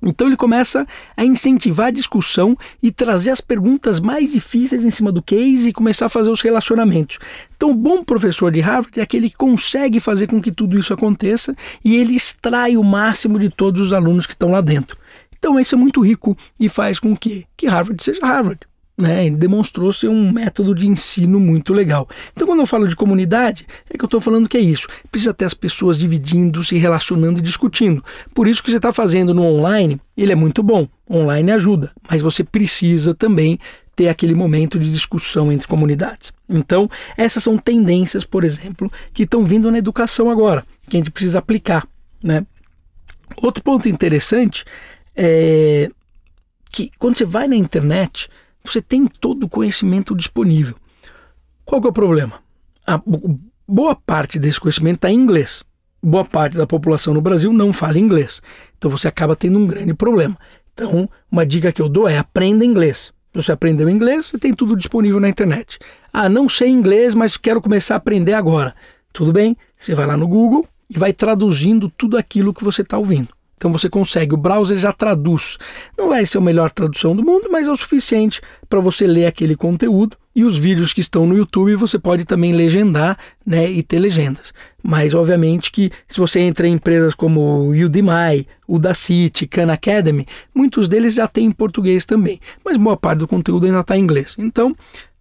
Então 0.02 0.28
ele 0.28 0.38
começa 0.38 0.88
a 1.16 1.26
incentivar 1.26 1.88
a 1.88 1.92
discussão 1.92 2.58
e 2.82 2.92
trazer 2.92 3.32
as 3.32 3.42
perguntas 3.42 4.00
mais 4.00 4.32
difíceis 4.32 4.86
em 4.86 4.90
cima 4.90 5.12
do 5.12 5.22
case 5.22 5.70
e 5.70 5.74
começar 5.74 6.06
a 6.06 6.10
fazer 6.10 6.30
os 6.30 6.42
relacionamentos. 6.42 7.20
Então, 7.56 7.72
o 7.72 7.76
bom 7.76 8.04
professor 8.04 8.52
de 8.52 8.62
Harvard 8.62 9.00
é 9.00 9.04
aquele 9.04 9.30
que 9.30 9.36
consegue 9.36 10.00
fazer 10.00 10.28
com 10.28 10.42
que 10.42 10.52
tudo 10.52 10.80
isso 10.80 10.94
aconteça 10.94 11.56
e 11.84 11.96
ele 11.96 12.16
extrai 12.16 12.78
o 12.78 12.84
máximo 12.84 13.38
de 13.38 13.50
todos 13.50 13.82
os 13.82 13.94
alunos 13.94 14.26
que 14.26 14.34
estão 14.34 14.52
lá 14.52 14.62
dentro. 14.62 14.98
Então, 15.38 15.60
isso 15.60 15.76
é 15.76 15.78
muito 15.78 16.02
rico 16.02 16.38
e 16.60 16.70
faz 16.70 17.00
com 17.00 17.16
que, 17.16 17.46
que 17.58 17.68
Harvard 17.68 18.02
seja 18.04 18.26
Harvard 18.26 18.69
né, 19.00 19.30
demonstrou 19.30 19.94
ser 19.94 20.10
um 20.10 20.30
método 20.30 20.76
de 20.76 20.86
ensino 20.86 21.40
muito 21.40 21.74
legal. 21.74 22.08
Então, 22.34 22.46
quando 22.46 22.60
eu 22.60 22.66
falo 22.66 22.86
de 22.86 22.98
comunidade, 22.98 23.66
é 23.90 23.98
que 23.98 24.04
eu 24.04 24.08
estou 24.08 24.20
falando 24.20 24.50
que 24.50 24.58
é 24.58 24.60
isso. 24.60 24.88
Precisa 25.10 25.34
ter 25.34 25.46
as 25.46 25.54
pessoas 25.54 25.98
dividindo, 25.98 26.62
se 26.64 26.78
relacionando 26.78 27.40
e 27.40 27.42
discutindo. 27.42 28.04
Por 28.34 28.46
isso 28.46 28.62
que 28.62 28.70
você 28.70 28.76
está 28.76 28.92
fazendo 28.92 29.34
no 29.34 29.44
online, 29.44 30.02
ele 30.18 30.34
é 30.34 30.36
muito 30.36 30.62
bom. 30.62 30.86
Online 31.10 31.54
ajuda, 31.54 31.92
mas 32.12 32.22
você 32.22 32.44
precisa 32.44 33.16
também 33.16 33.58
ter 33.96 34.10
aquele 34.10 34.36
momento 34.36 34.78
de 34.78 34.92
discussão 34.92 35.50
entre 35.50 35.68
comunidades. 35.68 36.34
Então, 36.50 36.90
essas 37.18 37.42
são 37.42 37.58
tendências, 37.58 38.26
por 38.26 38.44
exemplo, 38.44 38.92
que 39.14 39.24
estão 39.24 39.46
vindo 39.46 39.72
na 39.72 39.78
educação 39.78 40.30
agora, 40.30 40.66
que 40.90 40.98
a 40.98 41.00
gente 41.00 41.12
precisa 41.12 41.40
aplicar. 41.40 41.88
Né? 42.22 42.46
Outro 43.38 43.64
ponto 43.64 43.88
interessante 43.88 44.66
é 45.16 45.90
que 46.70 46.92
quando 47.00 47.18
você 47.18 47.26
vai 47.26 47.48
na 47.48 47.56
internet, 47.56 48.30
você 48.72 48.82
tem 48.82 49.08
todo 49.08 49.44
o 49.44 49.50
conhecimento 49.50 50.16
disponível. 50.16 50.76
Qual 51.66 51.82
que 51.82 51.88
é 51.88 51.90
o 51.90 51.94
problema? 51.94 52.42
A 52.86 53.02
boa 53.68 53.96
parte 53.96 54.40
desse 54.40 54.60
conhecimento 54.60 54.96
está 54.96 55.12
em 55.12 55.16
inglês. 55.16 55.64
Boa 56.02 56.26
parte 56.26 56.58
da 56.58 56.66
população 56.66 57.14
no 57.14 57.22
Brasil 57.22 57.52
não 57.52 57.74
fala 57.74 58.00
inglês. 58.00 58.42
Então 58.78 58.90
você 58.90 59.08
acaba 59.08 59.36
tendo 59.36 59.60
um 59.60 59.68
grande 59.68 59.94
problema. 59.94 60.38
Então, 60.74 61.10
uma 61.30 61.46
dica 61.46 61.72
que 61.72 61.82
eu 61.82 61.90
dou 61.90 62.08
é 62.08 62.18
aprenda 62.18 62.64
inglês. 62.64 63.12
Se 63.34 63.44
você 63.44 63.52
aprendeu 63.52 63.90
inglês, 63.90 64.28
você 64.28 64.38
tem 64.38 64.54
tudo 64.54 64.76
disponível 64.76 65.20
na 65.20 65.30
internet. 65.30 65.78
Ah, 66.12 66.30
não 66.30 66.48
sei 66.50 66.70
inglês, 66.70 67.14
mas 67.14 67.38
quero 67.38 67.62
começar 67.62 67.96
a 67.96 67.98
aprender 67.98 68.34
agora. 68.34 68.74
Tudo 69.14 69.34
bem? 69.34 69.58
Você 69.78 69.94
vai 69.94 70.06
lá 70.06 70.16
no 70.16 70.28
Google 70.28 70.66
e 70.90 70.98
vai 70.98 71.14
traduzindo 71.14 71.90
tudo 71.90 72.18
aquilo 72.18 72.54
que 72.54 72.64
você 72.64 72.82
está 72.82 72.98
ouvindo. 72.98 73.30
Então 73.60 73.74
você 73.74 73.90
consegue, 73.90 74.34
o 74.34 74.38
browser 74.38 74.78
já 74.78 74.94
traduz. 74.94 75.58
Não 75.98 76.08
vai 76.08 76.26
ser 76.26 76.38
a 76.38 76.42
melhor 76.42 76.72
tradução 76.72 77.14
do 77.14 77.22
mundo, 77.22 77.50
mas 77.52 77.68
é 77.68 77.72
o 77.72 77.76
suficiente 77.76 78.40
para 78.70 78.80
você 78.80 79.06
ler 79.06 79.26
aquele 79.26 79.54
conteúdo. 79.54 80.16
E 80.34 80.46
os 80.46 80.58
vídeos 80.58 80.94
que 80.94 81.02
estão 81.02 81.28
no 81.28 81.36
YouTube 81.36 81.76
você 81.76 82.00
pode 82.00 82.24
também 82.24 82.54
legendar 82.54 83.18
né, 83.46 83.70
e 83.70 83.84
ter 83.84 84.00
legendas. 84.00 84.54
Mas 84.82 85.14
obviamente 85.14 85.74
que 85.74 85.92
se 86.08 86.18
você 86.18 86.40
entra 86.40 86.70
em 86.70 86.76
empresas 86.76 87.14
como 87.14 87.70
Udemy, 87.72 88.48
Udacity, 88.66 89.46
Khan 89.46 89.74
Academy, 89.74 90.26
muitos 90.56 90.88
deles 90.88 91.14
já 91.14 91.28
têm 91.28 91.48
em 91.48 91.52
português 91.52 92.06
também. 92.06 92.40
Mas 92.64 92.78
boa 92.78 92.96
parte 92.96 93.20
do 93.20 93.28
conteúdo 93.28 93.66
ainda 93.66 93.82
está 93.82 93.98
em 93.98 94.02
inglês. 94.02 94.36
Então 94.40 94.74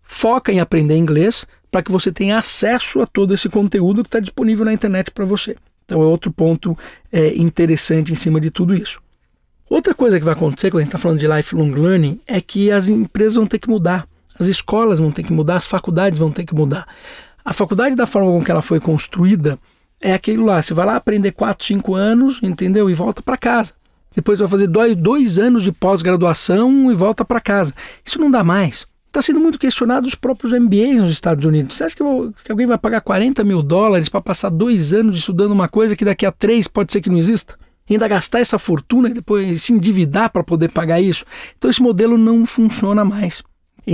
foca 0.04 0.52
em 0.52 0.60
aprender 0.60 0.96
inglês 0.96 1.44
para 1.72 1.82
que 1.82 1.90
você 1.90 2.12
tenha 2.12 2.38
acesso 2.38 3.00
a 3.00 3.06
todo 3.06 3.34
esse 3.34 3.48
conteúdo 3.48 4.04
que 4.04 4.08
está 4.08 4.20
disponível 4.20 4.64
na 4.64 4.72
internet 4.72 5.10
para 5.10 5.24
você. 5.24 5.56
Então 5.88 6.02
é 6.02 6.04
outro 6.04 6.30
ponto 6.30 6.76
é, 7.10 7.34
interessante 7.34 8.12
em 8.12 8.14
cima 8.14 8.38
de 8.38 8.50
tudo 8.50 8.74
isso. 8.74 9.00
Outra 9.70 9.94
coisa 9.94 10.18
que 10.18 10.24
vai 10.24 10.34
acontecer 10.34 10.70
quando 10.70 10.80
a 10.80 10.82
gente 10.82 10.88
está 10.90 10.98
falando 10.98 11.18
de 11.18 11.26
lifelong 11.26 11.70
learning 11.70 12.20
é 12.26 12.42
que 12.42 12.70
as 12.70 12.90
empresas 12.90 13.36
vão 13.36 13.46
ter 13.46 13.58
que 13.58 13.70
mudar, 13.70 14.06
as 14.38 14.46
escolas 14.46 14.98
vão 14.98 15.10
ter 15.10 15.22
que 15.22 15.32
mudar, 15.32 15.56
as 15.56 15.66
faculdades 15.66 16.18
vão 16.18 16.30
ter 16.30 16.44
que 16.44 16.54
mudar. 16.54 16.86
A 17.42 17.54
faculdade, 17.54 17.96
da 17.96 18.04
forma 18.04 18.30
com 18.30 18.44
que 18.44 18.50
ela 18.50 18.60
foi 18.60 18.80
construída, 18.80 19.58
é 19.98 20.12
aquilo 20.12 20.44
lá: 20.44 20.60
você 20.60 20.74
vai 20.74 20.84
lá 20.84 20.96
aprender 20.96 21.32
4, 21.32 21.66
5 21.66 21.94
anos, 21.94 22.38
entendeu? 22.42 22.90
E 22.90 22.94
volta 22.94 23.22
para 23.22 23.38
casa. 23.38 23.72
Depois 24.14 24.38
vai 24.38 24.48
fazer 24.48 24.66
dois, 24.66 24.94
dois 24.94 25.38
anos 25.38 25.62
de 25.62 25.72
pós-graduação 25.72 26.92
e 26.92 26.94
volta 26.94 27.24
para 27.24 27.40
casa. 27.40 27.72
Isso 28.04 28.18
não 28.18 28.30
dá 28.30 28.44
mais. 28.44 28.86
Está 29.08 29.22
sendo 29.22 29.40
muito 29.40 29.58
questionado 29.58 30.06
os 30.06 30.14
próprios 30.14 30.52
MBAs 30.52 31.00
nos 31.00 31.12
Estados 31.12 31.44
Unidos. 31.44 31.76
Você 31.76 31.84
acha 31.84 31.96
que, 31.96 32.04
que 32.44 32.52
alguém 32.52 32.66
vai 32.66 32.78
pagar 32.78 33.00
40 33.00 33.42
mil 33.42 33.62
dólares 33.62 34.08
para 34.08 34.20
passar 34.20 34.50
dois 34.50 34.92
anos 34.92 35.18
estudando 35.18 35.52
uma 35.52 35.66
coisa 35.66 35.96
que 35.96 36.04
daqui 36.04 36.24
a 36.26 36.30
três 36.30 36.68
pode 36.68 36.92
ser 36.92 37.00
que 37.00 37.08
não 37.08 37.16
exista? 37.16 37.58
E 37.88 37.94
ainda 37.94 38.06
gastar 38.06 38.40
essa 38.40 38.58
fortuna 38.58 39.08
e 39.08 39.14
depois 39.14 39.62
se 39.62 39.72
endividar 39.72 40.30
para 40.30 40.44
poder 40.44 40.70
pagar 40.70 41.00
isso? 41.00 41.24
Então 41.56 41.70
esse 41.70 41.82
modelo 41.82 42.18
não 42.18 42.44
funciona 42.44 43.02
mais 43.02 43.42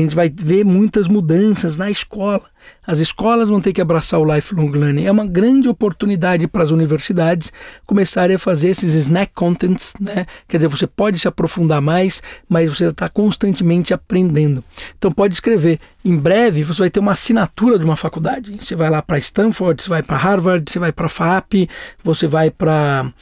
a 0.00 0.02
gente 0.02 0.14
vai 0.14 0.28
ver 0.28 0.64
muitas 0.64 1.06
mudanças 1.06 1.76
na 1.76 1.90
escola. 1.90 2.42
As 2.86 2.98
escolas 2.98 3.48
vão 3.48 3.60
ter 3.60 3.72
que 3.72 3.80
abraçar 3.80 4.20
o 4.20 4.34
lifelong 4.34 4.70
learning. 4.70 5.04
É 5.04 5.10
uma 5.10 5.26
grande 5.26 5.68
oportunidade 5.68 6.48
para 6.48 6.62
as 6.62 6.70
universidades 6.70 7.52
começarem 7.86 8.36
a 8.36 8.38
fazer 8.38 8.68
esses 8.68 8.94
snack 8.94 9.32
contents, 9.32 9.94
né? 10.00 10.26
Quer 10.48 10.58
dizer, 10.58 10.68
você 10.68 10.86
pode 10.86 11.18
se 11.18 11.28
aprofundar 11.28 11.80
mais, 11.80 12.22
mas 12.48 12.68
você 12.68 12.86
está 12.86 13.08
constantemente 13.08 13.94
aprendendo. 13.94 14.64
Então 14.98 15.12
pode 15.12 15.34
escrever. 15.34 15.78
Em 16.04 16.16
breve 16.16 16.62
você 16.62 16.80
vai 16.80 16.90
ter 16.90 17.00
uma 17.00 17.12
assinatura 17.12 17.78
de 17.78 17.84
uma 17.84 17.96
faculdade. 17.96 18.56
Você 18.60 18.74
vai 18.74 18.90
lá 18.90 19.00
para 19.00 19.18
Stanford, 19.18 19.82
você 19.82 19.88
vai 19.88 20.02
para 20.02 20.16
Harvard, 20.16 20.70
você 20.70 20.78
vai 20.78 20.92
para 20.92 21.08
FAP, 21.08 21.68
você 22.02 22.26
vai 22.26 22.50
para 22.50 23.12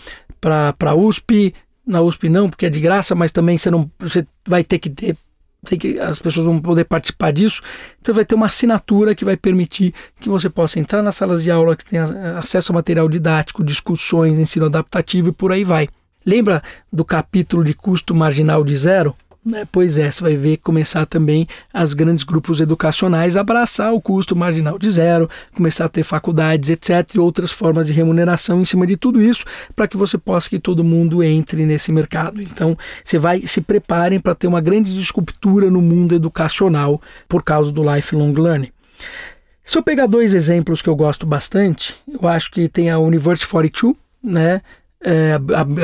para 0.41 0.95
USP. 0.95 1.55
Na 1.85 2.01
USP 2.01 2.29
não, 2.29 2.49
porque 2.49 2.67
é 2.67 2.71
de 2.71 2.81
graça, 2.81 3.15
mas 3.15 3.33
também 3.33 3.59
você 3.59 3.71
não 3.71 3.91
você 3.99 4.27
vai 4.47 4.63
ter 4.63 4.79
que 4.79 4.89
ter 4.89 5.17
tem 5.65 5.79
que 5.79 5.99
as 5.99 6.19
pessoas 6.19 6.47
vão 6.47 6.59
poder 6.59 6.85
participar 6.85 7.33
disso. 7.33 7.63
Então 8.01 8.15
vai 8.15 8.25
ter 8.25 8.35
uma 8.35 8.47
assinatura 8.47 9.15
que 9.15 9.25
vai 9.25 9.37
permitir 9.37 9.95
que 10.21 10.29
você 10.29 10.51
possa 10.51 10.79
entrar 10.79 11.03
nas 11.03 11.17
salas 11.17 11.43
de 11.43 11.51
aula, 11.51 11.77
que 11.77 11.85
tenha 11.85 12.05
acesso 12.39 12.73
a 12.73 12.75
material 12.75 13.09
didático, 13.09 13.65
discussões, 13.65 14.39
ensino 14.39 14.67
adaptativo 14.67 15.29
e 15.29 15.33
por 15.33 15.53
aí 15.53 15.65
vai. 15.65 15.89
Lembra 16.25 16.63
do 16.93 17.05
capítulo 17.05 17.65
de 17.65 17.75
custo 17.75 18.15
marginal 18.15 18.65
de 18.65 18.77
zero? 18.77 19.17
Né? 19.45 19.67
Pois 19.73 19.99
é, 19.99 20.09
você 20.09 20.23
vai 20.23 20.37
ver 20.37 20.59
começar 20.59 21.05
também 21.05 21.49
as 21.75 21.95
grandes 21.95 22.23
grupos 22.23 22.61
educacionais 22.61 23.37
abraçar 23.37 23.93
o 23.93 24.01
custo 24.01 24.37
marginal 24.37 24.79
de 24.79 24.89
zero, 24.89 25.29
começar 25.53 25.87
a 25.87 25.89
ter 25.89 26.05
faculdades, 26.05 26.71
etc., 26.71 27.17
e 27.17 27.19
outras 27.19 27.51
formas 27.51 27.89
de 27.89 27.93
remuneração 27.93 28.61
em 28.61 28.65
cima 28.65 28.87
de 28.87 28.97
tudo 28.97 29.21
isso, 29.21 29.45
para 29.75 29.89
que 29.89 29.97
você 29.97 30.17
possa 30.17 30.49
que 30.49 30.61
todo 30.61 30.85
mundo 30.85 31.25
entre 31.25 31.67
nesse 31.67 31.91
mercado. 31.91 32.41
Então, 32.41 32.79
você 33.05 33.19
vai 33.19 33.45
se 33.45 33.61
preparem 33.61 34.21
para 34.21 34.35
ter 34.35 34.47
uma 34.47 34.61
grande 34.61 34.95
disruptura 34.95 35.69
no 35.69 35.83
mundo 35.83 36.15
educacional 36.15 37.03
por 37.27 37.43
causa 37.43 37.73
do 37.73 37.83
lifelong 37.83 38.33
learning. 38.33 38.71
Se 39.65 39.77
eu 39.77 39.83
pegar 39.83 40.07
dois 40.07 40.35
exemplos 40.35 40.81
que 40.81 40.89
eu 40.89 40.95
gosto 40.95 41.27
bastante, 41.27 41.97
eu 42.07 42.29
acho 42.29 42.49
que 42.51 42.69
tem 42.69 42.91
a 42.91 42.99
University 42.99 43.49
42, 43.49 43.97
né, 44.23 44.61
é, 45.05 45.39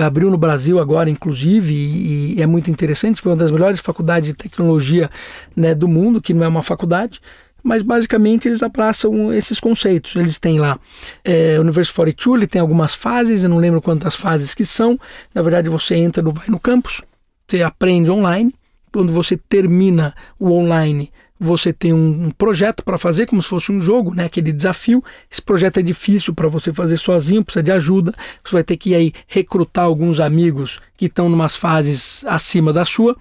abriu 0.04 0.30
no 0.30 0.38
Brasil 0.38 0.78
agora, 0.78 1.10
inclusive, 1.10 1.74
e, 1.74 2.34
e, 2.34 2.42
é 2.42 2.46
muito 2.46 2.70
interessante, 2.70 3.20
é 3.24 3.28
uma 3.28 3.36
das 3.36 3.50
melhores 3.50 3.80
faculdades 3.80 4.28
de 4.28 4.34
tecnologia 4.34 5.10
né, 5.56 5.74
do 5.74 5.88
mundo, 5.88 6.20
que 6.20 6.32
não 6.32 6.44
é 6.44 6.48
uma 6.48 6.62
faculdade, 6.62 7.20
mas 7.62 7.82
basicamente 7.82 8.46
eles 8.46 8.62
abraçam 8.62 9.32
esses 9.34 9.58
conceitos. 9.58 10.14
Eles 10.16 10.38
têm 10.38 10.58
lá 10.58 10.78
é, 11.24 11.58
University 11.58 11.94
42, 11.94 12.40
ele 12.40 12.46
tem 12.46 12.60
algumas 12.60 12.94
fases, 12.94 13.42
eu 13.42 13.50
não 13.50 13.58
lembro 13.58 13.82
quantas 13.82 14.14
fases 14.14 14.54
que 14.54 14.64
são. 14.64 14.98
Na 15.34 15.42
verdade, 15.42 15.68
você 15.68 15.96
entra, 15.96 16.22
no, 16.22 16.32
vai 16.32 16.46
no 16.48 16.60
campus, 16.60 17.02
você 17.46 17.62
aprende 17.62 18.10
online. 18.10 18.54
Quando 18.90 19.12
você 19.12 19.36
termina 19.36 20.14
o 20.38 20.50
online, 20.50 21.12
você 21.38 21.72
tem 21.72 21.92
um 21.92 22.30
projeto 22.30 22.84
para 22.84 22.98
fazer, 22.98 23.26
como 23.26 23.42
se 23.42 23.48
fosse 23.48 23.70
um 23.70 23.80
jogo, 23.80 24.14
né? 24.14 24.24
aquele 24.24 24.52
desafio. 24.52 25.02
Esse 25.30 25.40
projeto 25.40 25.78
é 25.78 25.82
difícil 25.82 26.34
para 26.34 26.48
você 26.48 26.72
fazer 26.72 26.96
sozinho, 26.96 27.44
precisa 27.44 27.62
de 27.62 27.70
ajuda. 27.70 28.12
Você 28.44 28.52
vai 28.52 28.64
ter 28.64 28.76
que 28.76 28.94
aí 28.94 29.12
recrutar 29.26 29.84
alguns 29.84 30.20
amigos 30.20 30.80
que 30.96 31.06
estão 31.06 31.28
em 31.28 31.32
umas 31.32 31.54
fases 31.54 32.24
acima 32.26 32.72
da 32.72 32.84
sua 32.84 33.16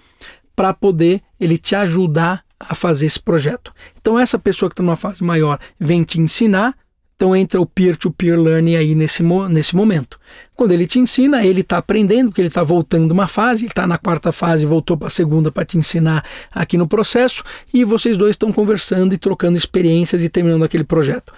para 0.55 0.73
poder 0.73 1.21
ele 1.39 1.57
te 1.57 1.75
ajudar 1.75 2.43
a 2.59 2.73
fazer 2.73 3.05
esse 3.05 3.19
projeto. 3.19 3.71
Então 3.99 4.17
essa 4.17 4.39
pessoa 4.39 4.69
que 4.69 4.73
está 4.73 4.83
numa 4.83 4.95
fase 4.95 5.23
maior 5.23 5.59
vem 5.79 6.03
te 6.03 6.19
ensinar, 6.19 6.75
então 7.17 7.35
entra 7.35 7.59
o 7.59 7.65
peer-to-peer 7.65 8.39
learning 8.39 8.75
aí 8.75 8.93
nesse, 8.93 9.23
nesse 9.49 9.75
momento. 9.75 10.19
Quando 10.55 10.71
ele 10.71 10.85
te 10.85 10.99
ensina, 10.99 11.43
ele 11.43 11.61
está 11.61 11.79
aprendendo, 11.79 12.29
porque 12.29 12.41
ele 12.41 12.47
está 12.47 12.61
voltando 12.61 13.11
uma 13.11 13.25
fase, 13.27 13.63
ele 13.63 13.71
está 13.71 13.87
na 13.87 13.97
quarta 13.97 14.31
fase, 14.31 14.67
voltou 14.67 14.95
para 14.95 15.07
a 15.07 15.09
segunda 15.09 15.51
para 15.51 15.65
te 15.65 15.79
ensinar 15.79 16.23
aqui 16.51 16.77
no 16.77 16.87
processo, 16.87 17.43
e 17.73 17.83
vocês 17.83 18.17
dois 18.17 18.31
estão 18.31 18.53
conversando 18.53 19.15
e 19.15 19.17
trocando 19.17 19.57
experiências 19.57 20.23
e 20.23 20.29
terminando 20.29 20.63
aquele 20.63 20.83
projeto. 20.83 21.33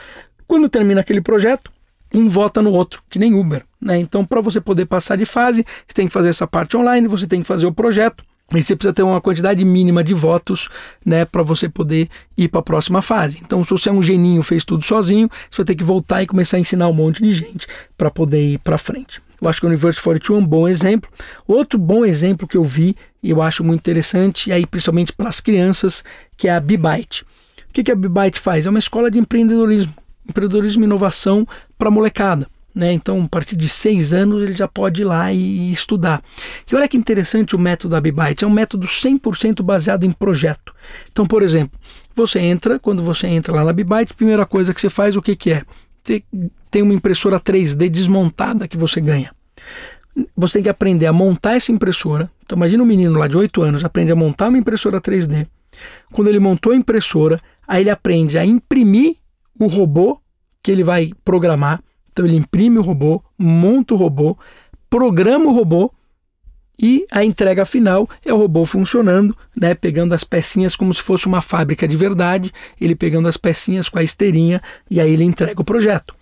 Quando 0.45 0.67
termina 0.67 0.99
aquele 0.99 1.21
projeto, 1.21 1.71
um 2.13 2.27
vota 2.27 2.61
no 2.61 2.73
outro, 2.73 3.01
que 3.09 3.17
nem 3.17 3.33
Uber. 3.33 3.63
Né? 3.79 3.99
Então, 3.99 4.25
para 4.25 4.41
você 4.41 4.59
poder 4.59 4.85
passar 4.85 5.15
de 5.15 5.23
fase, 5.23 5.65
você 5.87 5.93
tem 5.93 6.07
que 6.07 6.13
fazer 6.13 6.27
essa 6.27 6.45
parte 6.45 6.75
online, 6.75 7.07
você 7.07 7.25
tem 7.25 7.39
que 7.39 7.47
fazer 7.47 7.67
o 7.67 7.73
projeto, 7.73 8.21
E 8.53 8.63
você 8.63 8.75
precisa 8.75 8.93
ter 8.93 9.03
uma 9.03 9.21
quantidade 9.21 9.63
mínima 9.63 10.03
de 10.03 10.13
votos, 10.13 10.69
né, 11.05 11.25
para 11.25 11.43
você 11.43 11.69
poder 11.69 12.09
ir 12.37 12.47
para 12.47 12.59
a 12.59 12.63
próxima 12.63 13.01
fase. 13.01 13.39
Então, 13.43 13.63
se 13.63 13.69
você 13.69 13.89
é 13.89 13.91
um 13.91 14.01
geninho, 14.01 14.41
fez 14.41 14.63
tudo 14.65 14.83
sozinho, 14.83 15.29
você 15.49 15.57
vai 15.57 15.65
ter 15.65 15.75
que 15.75 15.83
voltar 15.83 16.23
e 16.23 16.27
começar 16.27 16.57
a 16.57 16.59
ensinar 16.59 16.87
um 16.87 16.93
monte 16.93 17.21
de 17.21 17.33
gente 17.33 17.67
para 17.97 18.09
poder 18.09 18.53
ir 18.53 18.57
para 18.59 18.77
frente. 18.77 19.21
Eu 19.41 19.47
acho 19.47 19.59
que 19.59 19.65
o 19.65 19.69
Universo 19.69 20.01
42 20.03 20.41
é 20.41 20.43
um 20.43 20.45
bom 20.45 20.67
exemplo. 20.67 21.09
Outro 21.47 21.79
bom 21.79 22.03
exemplo 22.03 22.47
que 22.47 22.57
eu 22.57 22.63
vi 22.63 22.95
e 23.23 23.29
eu 23.29 23.41
acho 23.41 23.63
muito 23.63 23.79
interessante, 23.79 24.49
e 24.49 24.53
aí 24.53 24.65
principalmente 24.65 25.13
para 25.13 25.29
as 25.29 25.39
crianças, 25.39 26.03
que 26.35 26.47
é 26.47 26.51
a 26.51 26.59
Bibite. 26.59 27.23
O 27.69 27.73
que, 27.73 27.83
que 27.83 27.91
a 27.91 27.95
Bibite 27.95 28.39
faz? 28.39 28.65
É 28.65 28.69
uma 28.69 28.79
escola 28.79 29.09
de 29.09 29.19
empreendedorismo, 29.19 29.93
empreendedorismo 30.27 30.83
e 30.83 30.85
inovação 30.85 31.47
para 31.77 31.91
molecada. 31.91 32.47
Né? 32.73 32.93
Então, 32.93 33.21
a 33.23 33.27
partir 33.27 33.55
de 33.55 33.67
seis 33.67 34.13
anos, 34.13 34.43
ele 34.43 34.53
já 34.53 34.67
pode 34.67 35.01
ir 35.01 35.05
lá 35.05 35.33
e, 35.33 35.71
estudar. 35.71 36.21
E 36.71 36.75
olha 36.75 36.87
que 36.87 36.97
interessante 36.97 37.55
o 37.55 37.59
método 37.59 37.91
da 37.91 38.01
Bibite. 38.01 38.43
É 38.43 38.47
um 38.47 38.51
método 38.51 38.87
100% 38.87 39.63
baseado 39.63 40.03
em 40.03 40.11
projeto. 40.11 40.73
Então, 41.11 41.25
por 41.25 41.41
exemplo, 41.41 41.77
você 42.15 42.39
entra, 42.39 42.79
quando 42.79 43.03
você 43.03 43.27
entra 43.27 43.53
lá 43.53 43.63
na 43.63 43.73
Bibite, 43.73 44.11
a 44.11 44.15
primeira 44.15 44.45
coisa 44.45 44.73
que 44.73 44.79
você 44.79 44.89
faz, 44.89 45.15
o 45.15 45.21
que, 45.21 45.35
que 45.35 45.51
é? 45.51 45.63
Você 46.03 46.23
tem 46.69 46.81
uma 46.81 46.93
impressora 46.93 47.39
3D 47.39 47.89
desmontada 47.89 48.67
que 48.67 48.77
você 48.77 49.01
ganha. 49.01 49.33
Você 50.35 50.53
tem 50.53 50.63
que 50.63 50.69
aprender 50.69 51.05
a 51.05 51.13
montar 51.13 51.55
essa 51.55 51.71
impressora. 51.71 52.31
Então, 52.45 52.55
imagina 52.55 52.83
um 52.83 52.85
menino 52.85 53.17
lá 53.17 53.27
de 53.27 53.37
8 53.37 53.61
anos 53.61 53.83
aprende 53.83 54.11
a 54.11 54.15
montar 54.15 54.47
uma 54.47 54.57
impressora 54.57 55.01
3D. 55.01 55.47
Quando 56.11 56.27
ele 56.27 56.39
montou 56.39 56.71
a 56.71 56.75
impressora, 56.75 57.39
aí 57.67 57.83
ele 57.83 57.89
aprende 57.89 58.37
a 58.37 58.45
imprimir 58.45 59.15
o 59.59 59.67
robô 59.67 60.19
que 60.63 60.71
ele 60.71 60.83
vai 60.83 61.11
programar 61.23 61.81
então 62.11 62.25
ele 62.25 62.35
imprime 62.35 62.77
o 62.77 62.81
robô, 62.81 63.23
monta 63.37 63.93
o 63.93 63.97
robô, 63.97 64.37
programa 64.89 65.45
o 65.45 65.53
robô 65.53 65.91
e 66.81 67.05
a 67.11 67.23
entrega 67.23 67.65
final 67.65 68.09
é 68.23 68.33
o 68.33 68.37
robô 68.37 68.65
funcionando, 68.65 69.35
né, 69.55 69.75
pegando 69.75 70.13
as 70.13 70.23
pecinhas 70.23 70.75
como 70.75 70.93
se 70.93 71.01
fosse 71.01 71.27
uma 71.27 71.41
fábrica 71.41 71.87
de 71.87 71.97
verdade, 71.97 72.51
ele 72.79 72.95
pegando 72.95 73.27
as 73.27 73.35
pecinhas 73.35 73.89
com 73.89 73.99
a 73.99 74.03
esteirinha 74.03 74.61
e 74.89 74.99
aí 75.01 75.11
ele 75.11 75.25
entrega 75.25 75.61
o 75.61 75.65
projeto. 75.65 76.15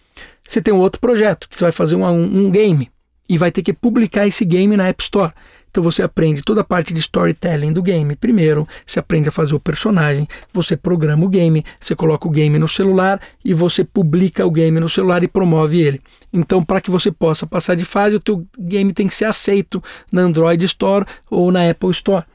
Você 0.48 0.62
tem 0.62 0.74
um 0.74 0.80
outro 0.80 1.00
projeto 1.00 1.48
que 1.48 1.56
você 1.56 1.66
vai 1.66 1.72
fazer 1.72 1.96
um, 1.96 2.06
um 2.06 2.50
game 2.50 2.90
e 3.30 3.38
vai 3.38 3.52
ter 3.52 3.62
que 3.62 3.74
publicar 3.74 4.26
esse 4.26 4.44
game 4.46 4.76
na 4.76 4.88
App 4.88 5.04
Store. 5.04 5.34
Então 5.78 5.84
você 5.84 6.02
aprende 6.02 6.42
toda 6.42 6.62
a 6.62 6.64
parte 6.64 6.92
de 6.92 7.00
storytelling 7.00 7.72
do 7.72 7.84
game. 7.84 8.16
Primeiro, 8.16 8.68
você 8.84 8.98
aprende 8.98 9.30
a 9.30 9.32
fazer 9.32 9.54
o 9.54 9.60
personagem, 9.60 10.28
você 10.52 10.76
programa 10.76 11.24
o 11.24 11.30
game, 11.30 11.64
você 11.80 11.96
coloca 11.96 12.28
o 12.28 12.32
game 12.32 12.58
no 12.58 12.68
celular 12.68 13.22
e 13.46 13.54
você 13.54 13.84
publica 13.84 14.44
o 14.44 14.50
game 14.50 14.80
no 14.80 14.90
celular 14.90 15.24
e 15.24 15.28
promove 15.28 15.80
ele. 15.80 16.02
Então, 16.34 16.64
para 16.64 16.82
que 16.82 16.90
você 16.90 17.12
possa 17.12 17.46
passar 17.46 17.76
de 17.76 17.86
fase, 17.86 18.16
o 18.16 18.20
teu 18.20 18.44
game 18.58 18.92
tem 18.92 19.06
que 19.06 19.14
ser 19.14 19.26
aceito 19.26 19.80
na 20.12 20.24
Android 20.24 20.66
Store 20.66 21.06
ou 21.30 21.52
na 21.52 21.70
Apple 21.70 21.92
Store. 21.92 22.26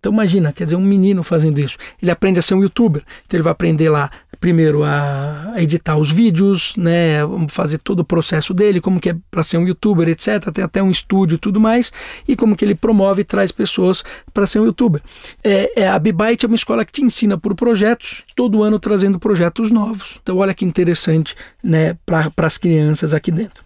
Então 0.00 0.12
imagina, 0.12 0.52
quer 0.52 0.64
dizer, 0.64 0.76
um 0.76 0.80
menino 0.80 1.22
fazendo 1.22 1.60
isso. 1.60 1.76
Ele 2.02 2.10
aprende 2.10 2.38
a 2.38 2.42
ser 2.42 2.54
um 2.54 2.62
youtuber. 2.62 3.02
Então 3.26 3.36
ele 3.36 3.42
vai 3.44 3.52
aprender 3.52 3.90
lá 3.90 4.10
primeiro 4.40 4.84
a 4.84 5.54
editar 5.56 5.96
os 5.96 6.10
vídeos, 6.10 6.74
né, 6.76 7.18
fazer 7.48 7.78
todo 7.78 8.00
o 8.00 8.04
processo 8.04 8.54
dele, 8.54 8.80
como 8.80 9.00
que 9.00 9.10
é 9.10 9.16
para 9.30 9.42
ser 9.42 9.58
um 9.58 9.66
youtuber, 9.66 10.08
etc. 10.08 10.50
Tem 10.52 10.64
até 10.64 10.82
um 10.82 10.90
estúdio 10.90 11.36
e 11.36 11.38
tudo 11.38 11.60
mais, 11.60 11.92
e 12.26 12.36
como 12.36 12.56
que 12.56 12.64
ele 12.64 12.74
promove 12.74 13.22
e 13.22 13.24
traz 13.24 13.50
pessoas 13.50 14.04
para 14.32 14.46
ser 14.46 14.60
um 14.60 14.64
youtuber. 14.64 15.00
É, 15.42 15.82
é, 15.82 15.88
a 15.88 15.98
Bibite 15.98 16.44
é 16.44 16.48
uma 16.48 16.54
escola 16.54 16.84
que 16.84 16.92
te 16.92 17.02
ensina 17.02 17.36
por 17.36 17.54
projetos, 17.54 18.24
todo 18.36 18.62
ano 18.62 18.78
trazendo 18.78 19.18
projetos 19.18 19.70
novos. 19.70 20.18
Então 20.22 20.36
olha 20.38 20.54
que 20.54 20.64
interessante 20.64 21.34
né, 21.62 21.96
para 22.06 22.30
as 22.38 22.56
crianças 22.58 23.12
aqui 23.12 23.30
dentro. 23.30 23.64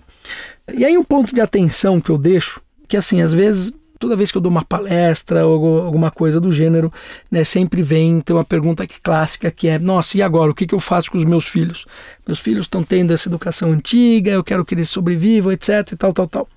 E 0.74 0.84
aí 0.84 0.96
um 0.96 1.04
ponto 1.04 1.34
de 1.34 1.40
atenção 1.40 2.00
que 2.00 2.10
eu 2.10 2.16
deixo, 2.16 2.60
que 2.88 2.96
assim, 2.96 3.20
às 3.20 3.32
vezes 3.32 3.72
toda 4.02 4.16
vez 4.16 4.32
que 4.32 4.37
eu 4.37 4.42
dou 4.42 4.50
uma 4.50 4.64
palestra 4.64 5.47
ou 5.47 5.80
alguma 5.80 6.11
coisa 6.11 6.40
do 6.40 6.50
gênero, 6.50 6.92
né, 7.30 7.44
sempre 7.44 7.82
vem 7.82 8.21
ter 8.21 8.32
uma 8.32 8.44
pergunta 8.44 8.85
que, 8.85 9.00
clássica 9.00 9.49
que 9.49 9.68
é: 9.68 9.78
nossa, 9.78 10.18
e 10.18 10.23
agora? 10.23 10.50
O 10.50 10.54
que, 10.54 10.66
que 10.66 10.75
eu 10.75 10.80
faço 10.80 11.09
com 11.09 11.18
os 11.18 11.25
meus 11.25 11.44
filhos? 11.44 11.87
Meus 12.26 12.40
filhos 12.40 12.66
estão 12.66 12.82
tendo 12.82 13.12
essa 13.12 13.28
educação 13.28 13.71
antiga, 13.71 14.32
eu 14.32 14.42
quero 14.42 14.64
que 14.64 14.75
eles 14.75 14.88
sobrevivam, 14.88 15.52
etc. 15.52 15.92
e 15.92 15.97
tal, 15.97 16.12
tal, 16.12 16.26
tal. 16.26 16.49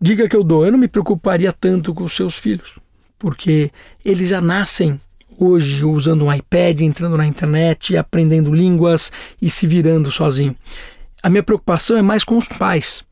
Diga 0.00 0.26
que 0.26 0.34
eu 0.34 0.42
dou, 0.42 0.64
eu 0.64 0.72
não 0.72 0.78
me 0.78 0.88
preocuparia 0.88 1.52
tanto 1.52 1.92
com 1.92 2.04
os 2.04 2.16
seus 2.16 2.34
filhos, 2.34 2.78
porque 3.18 3.70
eles 4.02 4.30
já 4.30 4.40
nascem 4.40 4.98
hoje 5.38 5.84
usando 5.84 6.24
um 6.24 6.32
iPad, 6.32 6.80
entrando 6.80 7.18
na 7.18 7.26
internet, 7.26 7.94
aprendendo 7.94 8.54
línguas 8.54 9.12
e 9.42 9.50
se 9.50 9.66
virando 9.66 10.10
sozinho. 10.10 10.56
A 11.22 11.28
minha 11.28 11.42
preocupação 11.42 11.98
é 11.98 12.02
mais 12.02 12.24
com 12.24 12.38
os 12.38 12.48
pais. 12.48 13.06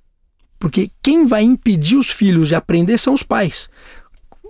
Porque 0.58 0.90
quem 1.02 1.26
vai 1.26 1.42
impedir 1.42 1.96
os 1.96 2.10
filhos 2.10 2.48
de 2.48 2.54
aprender 2.54 2.98
são 2.98 3.14
os 3.14 3.22
pais. 3.22 3.68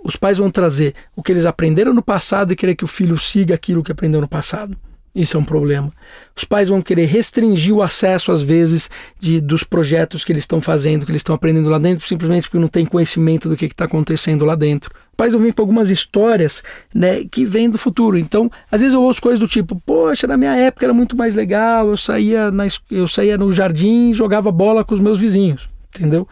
Os 0.03 0.15
pais 0.15 0.37
vão 0.37 0.49
trazer 0.49 0.93
o 1.15 1.23
que 1.23 1.31
eles 1.31 1.45
aprenderam 1.45 1.93
no 1.93 2.01
passado 2.01 2.53
e 2.53 2.55
querer 2.55 2.75
que 2.75 2.85
o 2.85 2.87
filho 2.87 3.17
siga 3.19 3.55
aquilo 3.55 3.83
que 3.83 3.91
aprendeu 3.91 4.21
no 4.21 4.27
passado. 4.27 4.77
Isso 5.17 5.35
é 5.35 5.39
um 5.39 5.43
problema. 5.43 5.91
Os 6.35 6.43
pais 6.43 6.69
vão 6.69 6.79
querer 6.79 7.05
restringir 7.05 7.73
o 7.73 7.81
acesso, 7.81 8.31
às 8.31 8.43
vezes, 8.43 8.87
de, 9.19 9.41
dos 9.41 9.63
projetos 9.63 10.23
que 10.23 10.31
eles 10.31 10.43
estão 10.43 10.61
fazendo, 10.61 11.05
que 11.05 11.11
eles 11.11 11.21
estão 11.21 11.33
aprendendo 11.33 11.71
lá 11.71 11.79
dentro, 11.79 12.07
simplesmente 12.07 12.43
porque 12.43 12.59
não 12.59 12.67
tem 12.67 12.85
conhecimento 12.85 13.49
do 13.49 13.57
que 13.57 13.65
está 13.65 13.85
acontecendo 13.85 14.45
lá 14.45 14.53
dentro. 14.53 14.91
Pais 15.15 15.33
vão 15.33 15.41
vir 15.41 15.55
com 15.55 15.61
algumas 15.63 15.89
histórias 15.89 16.61
né, 16.93 17.25
que 17.31 17.43
vêm 17.43 17.67
do 17.67 17.79
futuro. 17.79 18.15
Então, 18.15 18.51
às 18.71 18.81
vezes 18.81 18.93
eu 18.93 19.01
ouço 19.01 19.19
coisas 19.19 19.39
do 19.39 19.47
tipo: 19.47 19.81
Poxa, 19.83 20.27
na 20.27 20.37
minha 20.37 20.55
época 20.55 20.85
era 20.85 20.93
muito 20.93 21.17
mais 21.17 21.33
legal, 21.33 21.89
eu 21.89 21.97
saía, 21.97 22.51
na, 22.51 22.67
eu 22.91 23.07
saía 23.07 23.39
no 23.39 23.51
jardim 23.51 24.11
e 24.11 24.13
jogava 24.13 24.51
bola 24.51 24.85
com 24.85 24.93
os 24.93 25.01
meus 25.01 25.17
vizinhos 25.17 25.67
entendeu? 25.89 26.27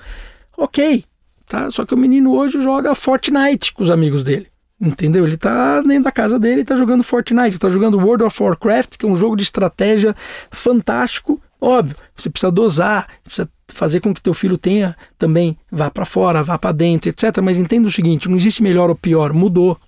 Ok, 0.58 1.04
tá? 1.48 1.70
Só 1.72 1.86
que 1.86 1.94
o 1.94 1.98
menino 1.98 2.34
hoje 2.34 2.62
joga 2.62 2.96
Fortnite 2.96 3.74
com 3.74 3.84
os 3.84 3.92
amigos 3.92 4.24
dele. 4.24 4.48
Entendeu? 4.80 5.26
Ele 5.26 5.38
tá 5.38 5.82
dentro 5.82 6.04
da 6.04 6.12
casa 6.12 6.38
dele 6.38 6.64
tá 6.64 6.76
jogando 6.76 7.04
Fortnite, 7.04 7.58
tá 7.58 7.70
jogando 7.70 7.98
World 7.98 8.24
of 8.24 8.44
Warcraft, 8.44 8.98
que 8.98 9.06
é 9.06 9.10
um 9.10 9.16
jogo 9.16 9.36
de 9.36 9.44
estratégia 9.44 10.14
fantástico. 10.52 11.42
Óbvio, 11.62 11.96
você 12.16 12.30
precisa 12.30 12.52
dosar, 12.52 13.08
precisa 13.24 13.50
fazer 13.70 14.02
com 14.02 14.14
que 14.14 14.22
teu 14.22 14.34
filho 14.34 14.58
tenha 14.58 14.96
também 15.18 15.58
vá 15.72 15.90
para 15.90 16.06
fora, 16.06 16.44
vá 16.44 16.58
para 16.58 16.74
dentro, 16.74 17.10
etc. 17.10 17.38
Mas 17.42 17.58
entenda 17.58 17.88
o 17.88 17.92
seguinte, 17.92 18.30
não 18.30 18.38
existe 18.38 18.62
melhor 18.62 18.90
ou 18.90 18.96
pior, 18.96 19.32
mudou. 19.32 19.80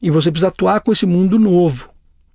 E 0.00 0.10
você 0.10 0.30
precisa 0.30 0.48
atuar 0.48 0.80
com 0.80 0.92
esse 0.92 1.04
mundo 1.04 1.38
novo. 1.38 1.90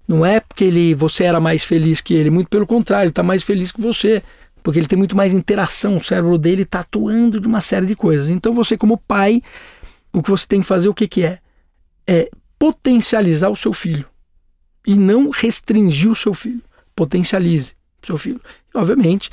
Não 0.08 0.23
é 0.23 0.39
porque 0.39 0.65
ele, 0.65 0.93
você 0.93 1.23
era 1.23 1.39
mais 1.39 1.63
feliz 1.63 1.99
que 1.99 2.13
ele, 2.13 2.29
muito 2.29 2.47
pelo 2.47 2.67
contrário, 2.67 3.05
ele 3.05 3.10
está 3.10 3.23
mais 3.23 3.41
feliz 3.41 3.71
que 3.71 3.81
você 3.81 4.21
porque 4.65 4.80
ele 4.80 4.88
tem 4.88 4.97
muito 4.97 5.15
mais 5.15 5.32
interação, 5.32 5.97
o 5.97 6.04
cérebro 6.04 6.39
dele 6.39 6.63
está 6.63 6.80
atuando 6.80 7.39
de 7.39 7.47
uma 7.47 7.62
série 7.62 7.86
de 7.86 7.95
coisas. 7.95 8.32
Então 8.32 8.51
você 8.51 8.75
como 8.75 8.97
pai, 8.97 9.39
o 10.12 10.23
que 10.23 10.30
você 10.32 10.47
tem 10.47 10.60
que 10.60 10.65
fazer 10.65 10.89
o 10.89 10.93
que, 10.93 11.08
que 11.08 11.23
é? 11.23 11.38
É 12.08 12.32
potencializar 12.58 13.49
o 13.49 13.56
seu 13.56 13.71
filho 13.71 14.08
e 14.88 14.95
não 14.95 15.30
restringir 15.30 16.10
o 16.10 16.15
seu 16.15 16.34
filho. 16.34 16.63
Potencialize 16.95 17.73
o 18.01 18.08
seu 18.08 18.17
filho. 18.17 18.41
E, 18.73 18.75
obviamente, 18.75 19.30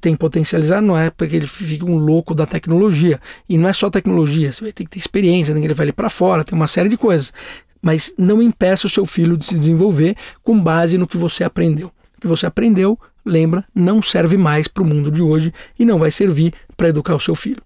tem 0.00 0.12
que 0.12 0.20
potencializar, 0.20 0.80
não 0.80 0.96
é 0.96 1.10
porque 1.10 1.34
ele 1.34 1.48
fica 1.48 1.84
um 1.84 1.98
louco 1.98 2.32
da 2.32 2.46
tecnologia. 2.46 3.18
E 3.48 3.58
não 3.58 3.68
é 3.68 3.72
só 3.72 3.90
tecnologia, 3.90 4.52
você 4.52 4.62
vai 4.62 4.72
ter 4.72 4.84
que 4.84 4.90
ter 4.90 5.00
experiência, 5.00 5.52
tem 5.52 5.62
que 5.62 5.68
levar 5.68 5.82
ele 5.82 5.92
para 5.92 6.08
fora, 6.08 6.44
tem 6.44 6.54
uma 6.54 6.68
série 6.68 6.88
de 6.88 6.96
coisas. 6.96 7.32
Mas 7.82 8.14
não 8.16 8.40
impeça 8.40 8.86
o 8.86 8.90
seu 8.90 9.04
filho 9.04 9.36
de 9.36 9.46
se 9.46 9.56
desenvolver 9.56 10.14
com 10.44 10.62
base 10.62 10.96
no 10.96 11.08
que 11.08 11.16
você 11.16 11.42
aprendeu. 11.42 11.88
O 12.16 12.20
que 12.20 12.28
você 12.28 12.46
aprendeu, 12.46 12.96
lembra, 13.24 13.64
não 13.74 14.02
serve 14.02 14.36
mais 14.36 14.68
para 14.68 14.82
o 14.82 14.86
mundo 14.86 15.10
de 15.10 15.22
hoje 15.22 15.52
e 15.78 15.84
não 15.84 15.98
vai 15.98 16.10
servir 16.10 16.52
para 16.76 16.88
educar 16.88 17.14
o 17.14 17.20
seu 17.20 17.34
filho. 17.34 17.62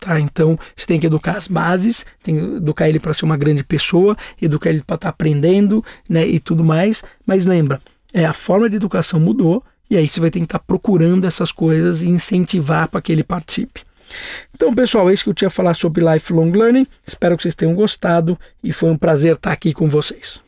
Tá? 0.00 0.20
Então, 0.20 0.58
você 0.76 0.86
tem 0.86 1.00
que 1.00 1.06
educar 1.06 1.36
as 1.36 1.48
bases, 1.48 2.04
tem 2.22 2.36
que 2.36 2.56
educar 2.56 2.88
ele 2.88 3.00
para 3.00 3.14
ser 3.14 3.24
uma 3.24 3.36
grande 3.36 3.64
pessoa, 3.64 4.16
educar 4.40 4.70
ele 4.70 4.82
para 4.82 4.96
estar 4.96 5.06
tá 5.06 5.10
aprendendo 5.10 5.82
né, 6.08 6.26
e 6.26 6.38
tudo 6.38 6.62
mais. 6.62 7.02
Mas 7.24 7.46
lembra, 7.46 7.80
é, 8.12 8.24
a 8.24 8.32
forma 8.32 8.68
de 8.68 8.76
educação 8.76 9.18
mudou 9.18 9.62
e 9.90 9.96
aí 9.96 10.06
você 10.06 10.20
vai 10.20 10.30
ter 10.30 10.40
que 10.40 10.46
estar 10.46 10.58
tá 10.58 10.64
procurando 10.66 11.26
essas 11.26 11.50
coisas 11.50 12.02
e 12.02 12.08
incentivar 12.08 12.88
para 12.88 13.00
que 13.00 13.12
ele 13.12 13.24
participe. 13.24 13.82
Então, 14.54 14.74
pessoal, 14.74 15.08
é 15.08 15.14
isso 15.14 15.24
que 15.24 15.30
eu 15.30 15.34
tinha 15.34 15.48
a 15.48 15.50
falar 15.50 15.74
sobre 15.74 16.04
lifelong 16.04 16.50
learning. 16.50 16.86
Espero 17.06 17.36
que 17.36 17.42
vocês 17.42 17.54
tenham 17.54 17.74
gostado 17.74 18.38
e 18.62 18.72
foi 18.72 18.90
um 18.90 18.98
prazer 18.98 19.36
estar 19.36 19.52
aqui 19.52 19.72
com 19.72 19.88
vocês. 19.88 20.43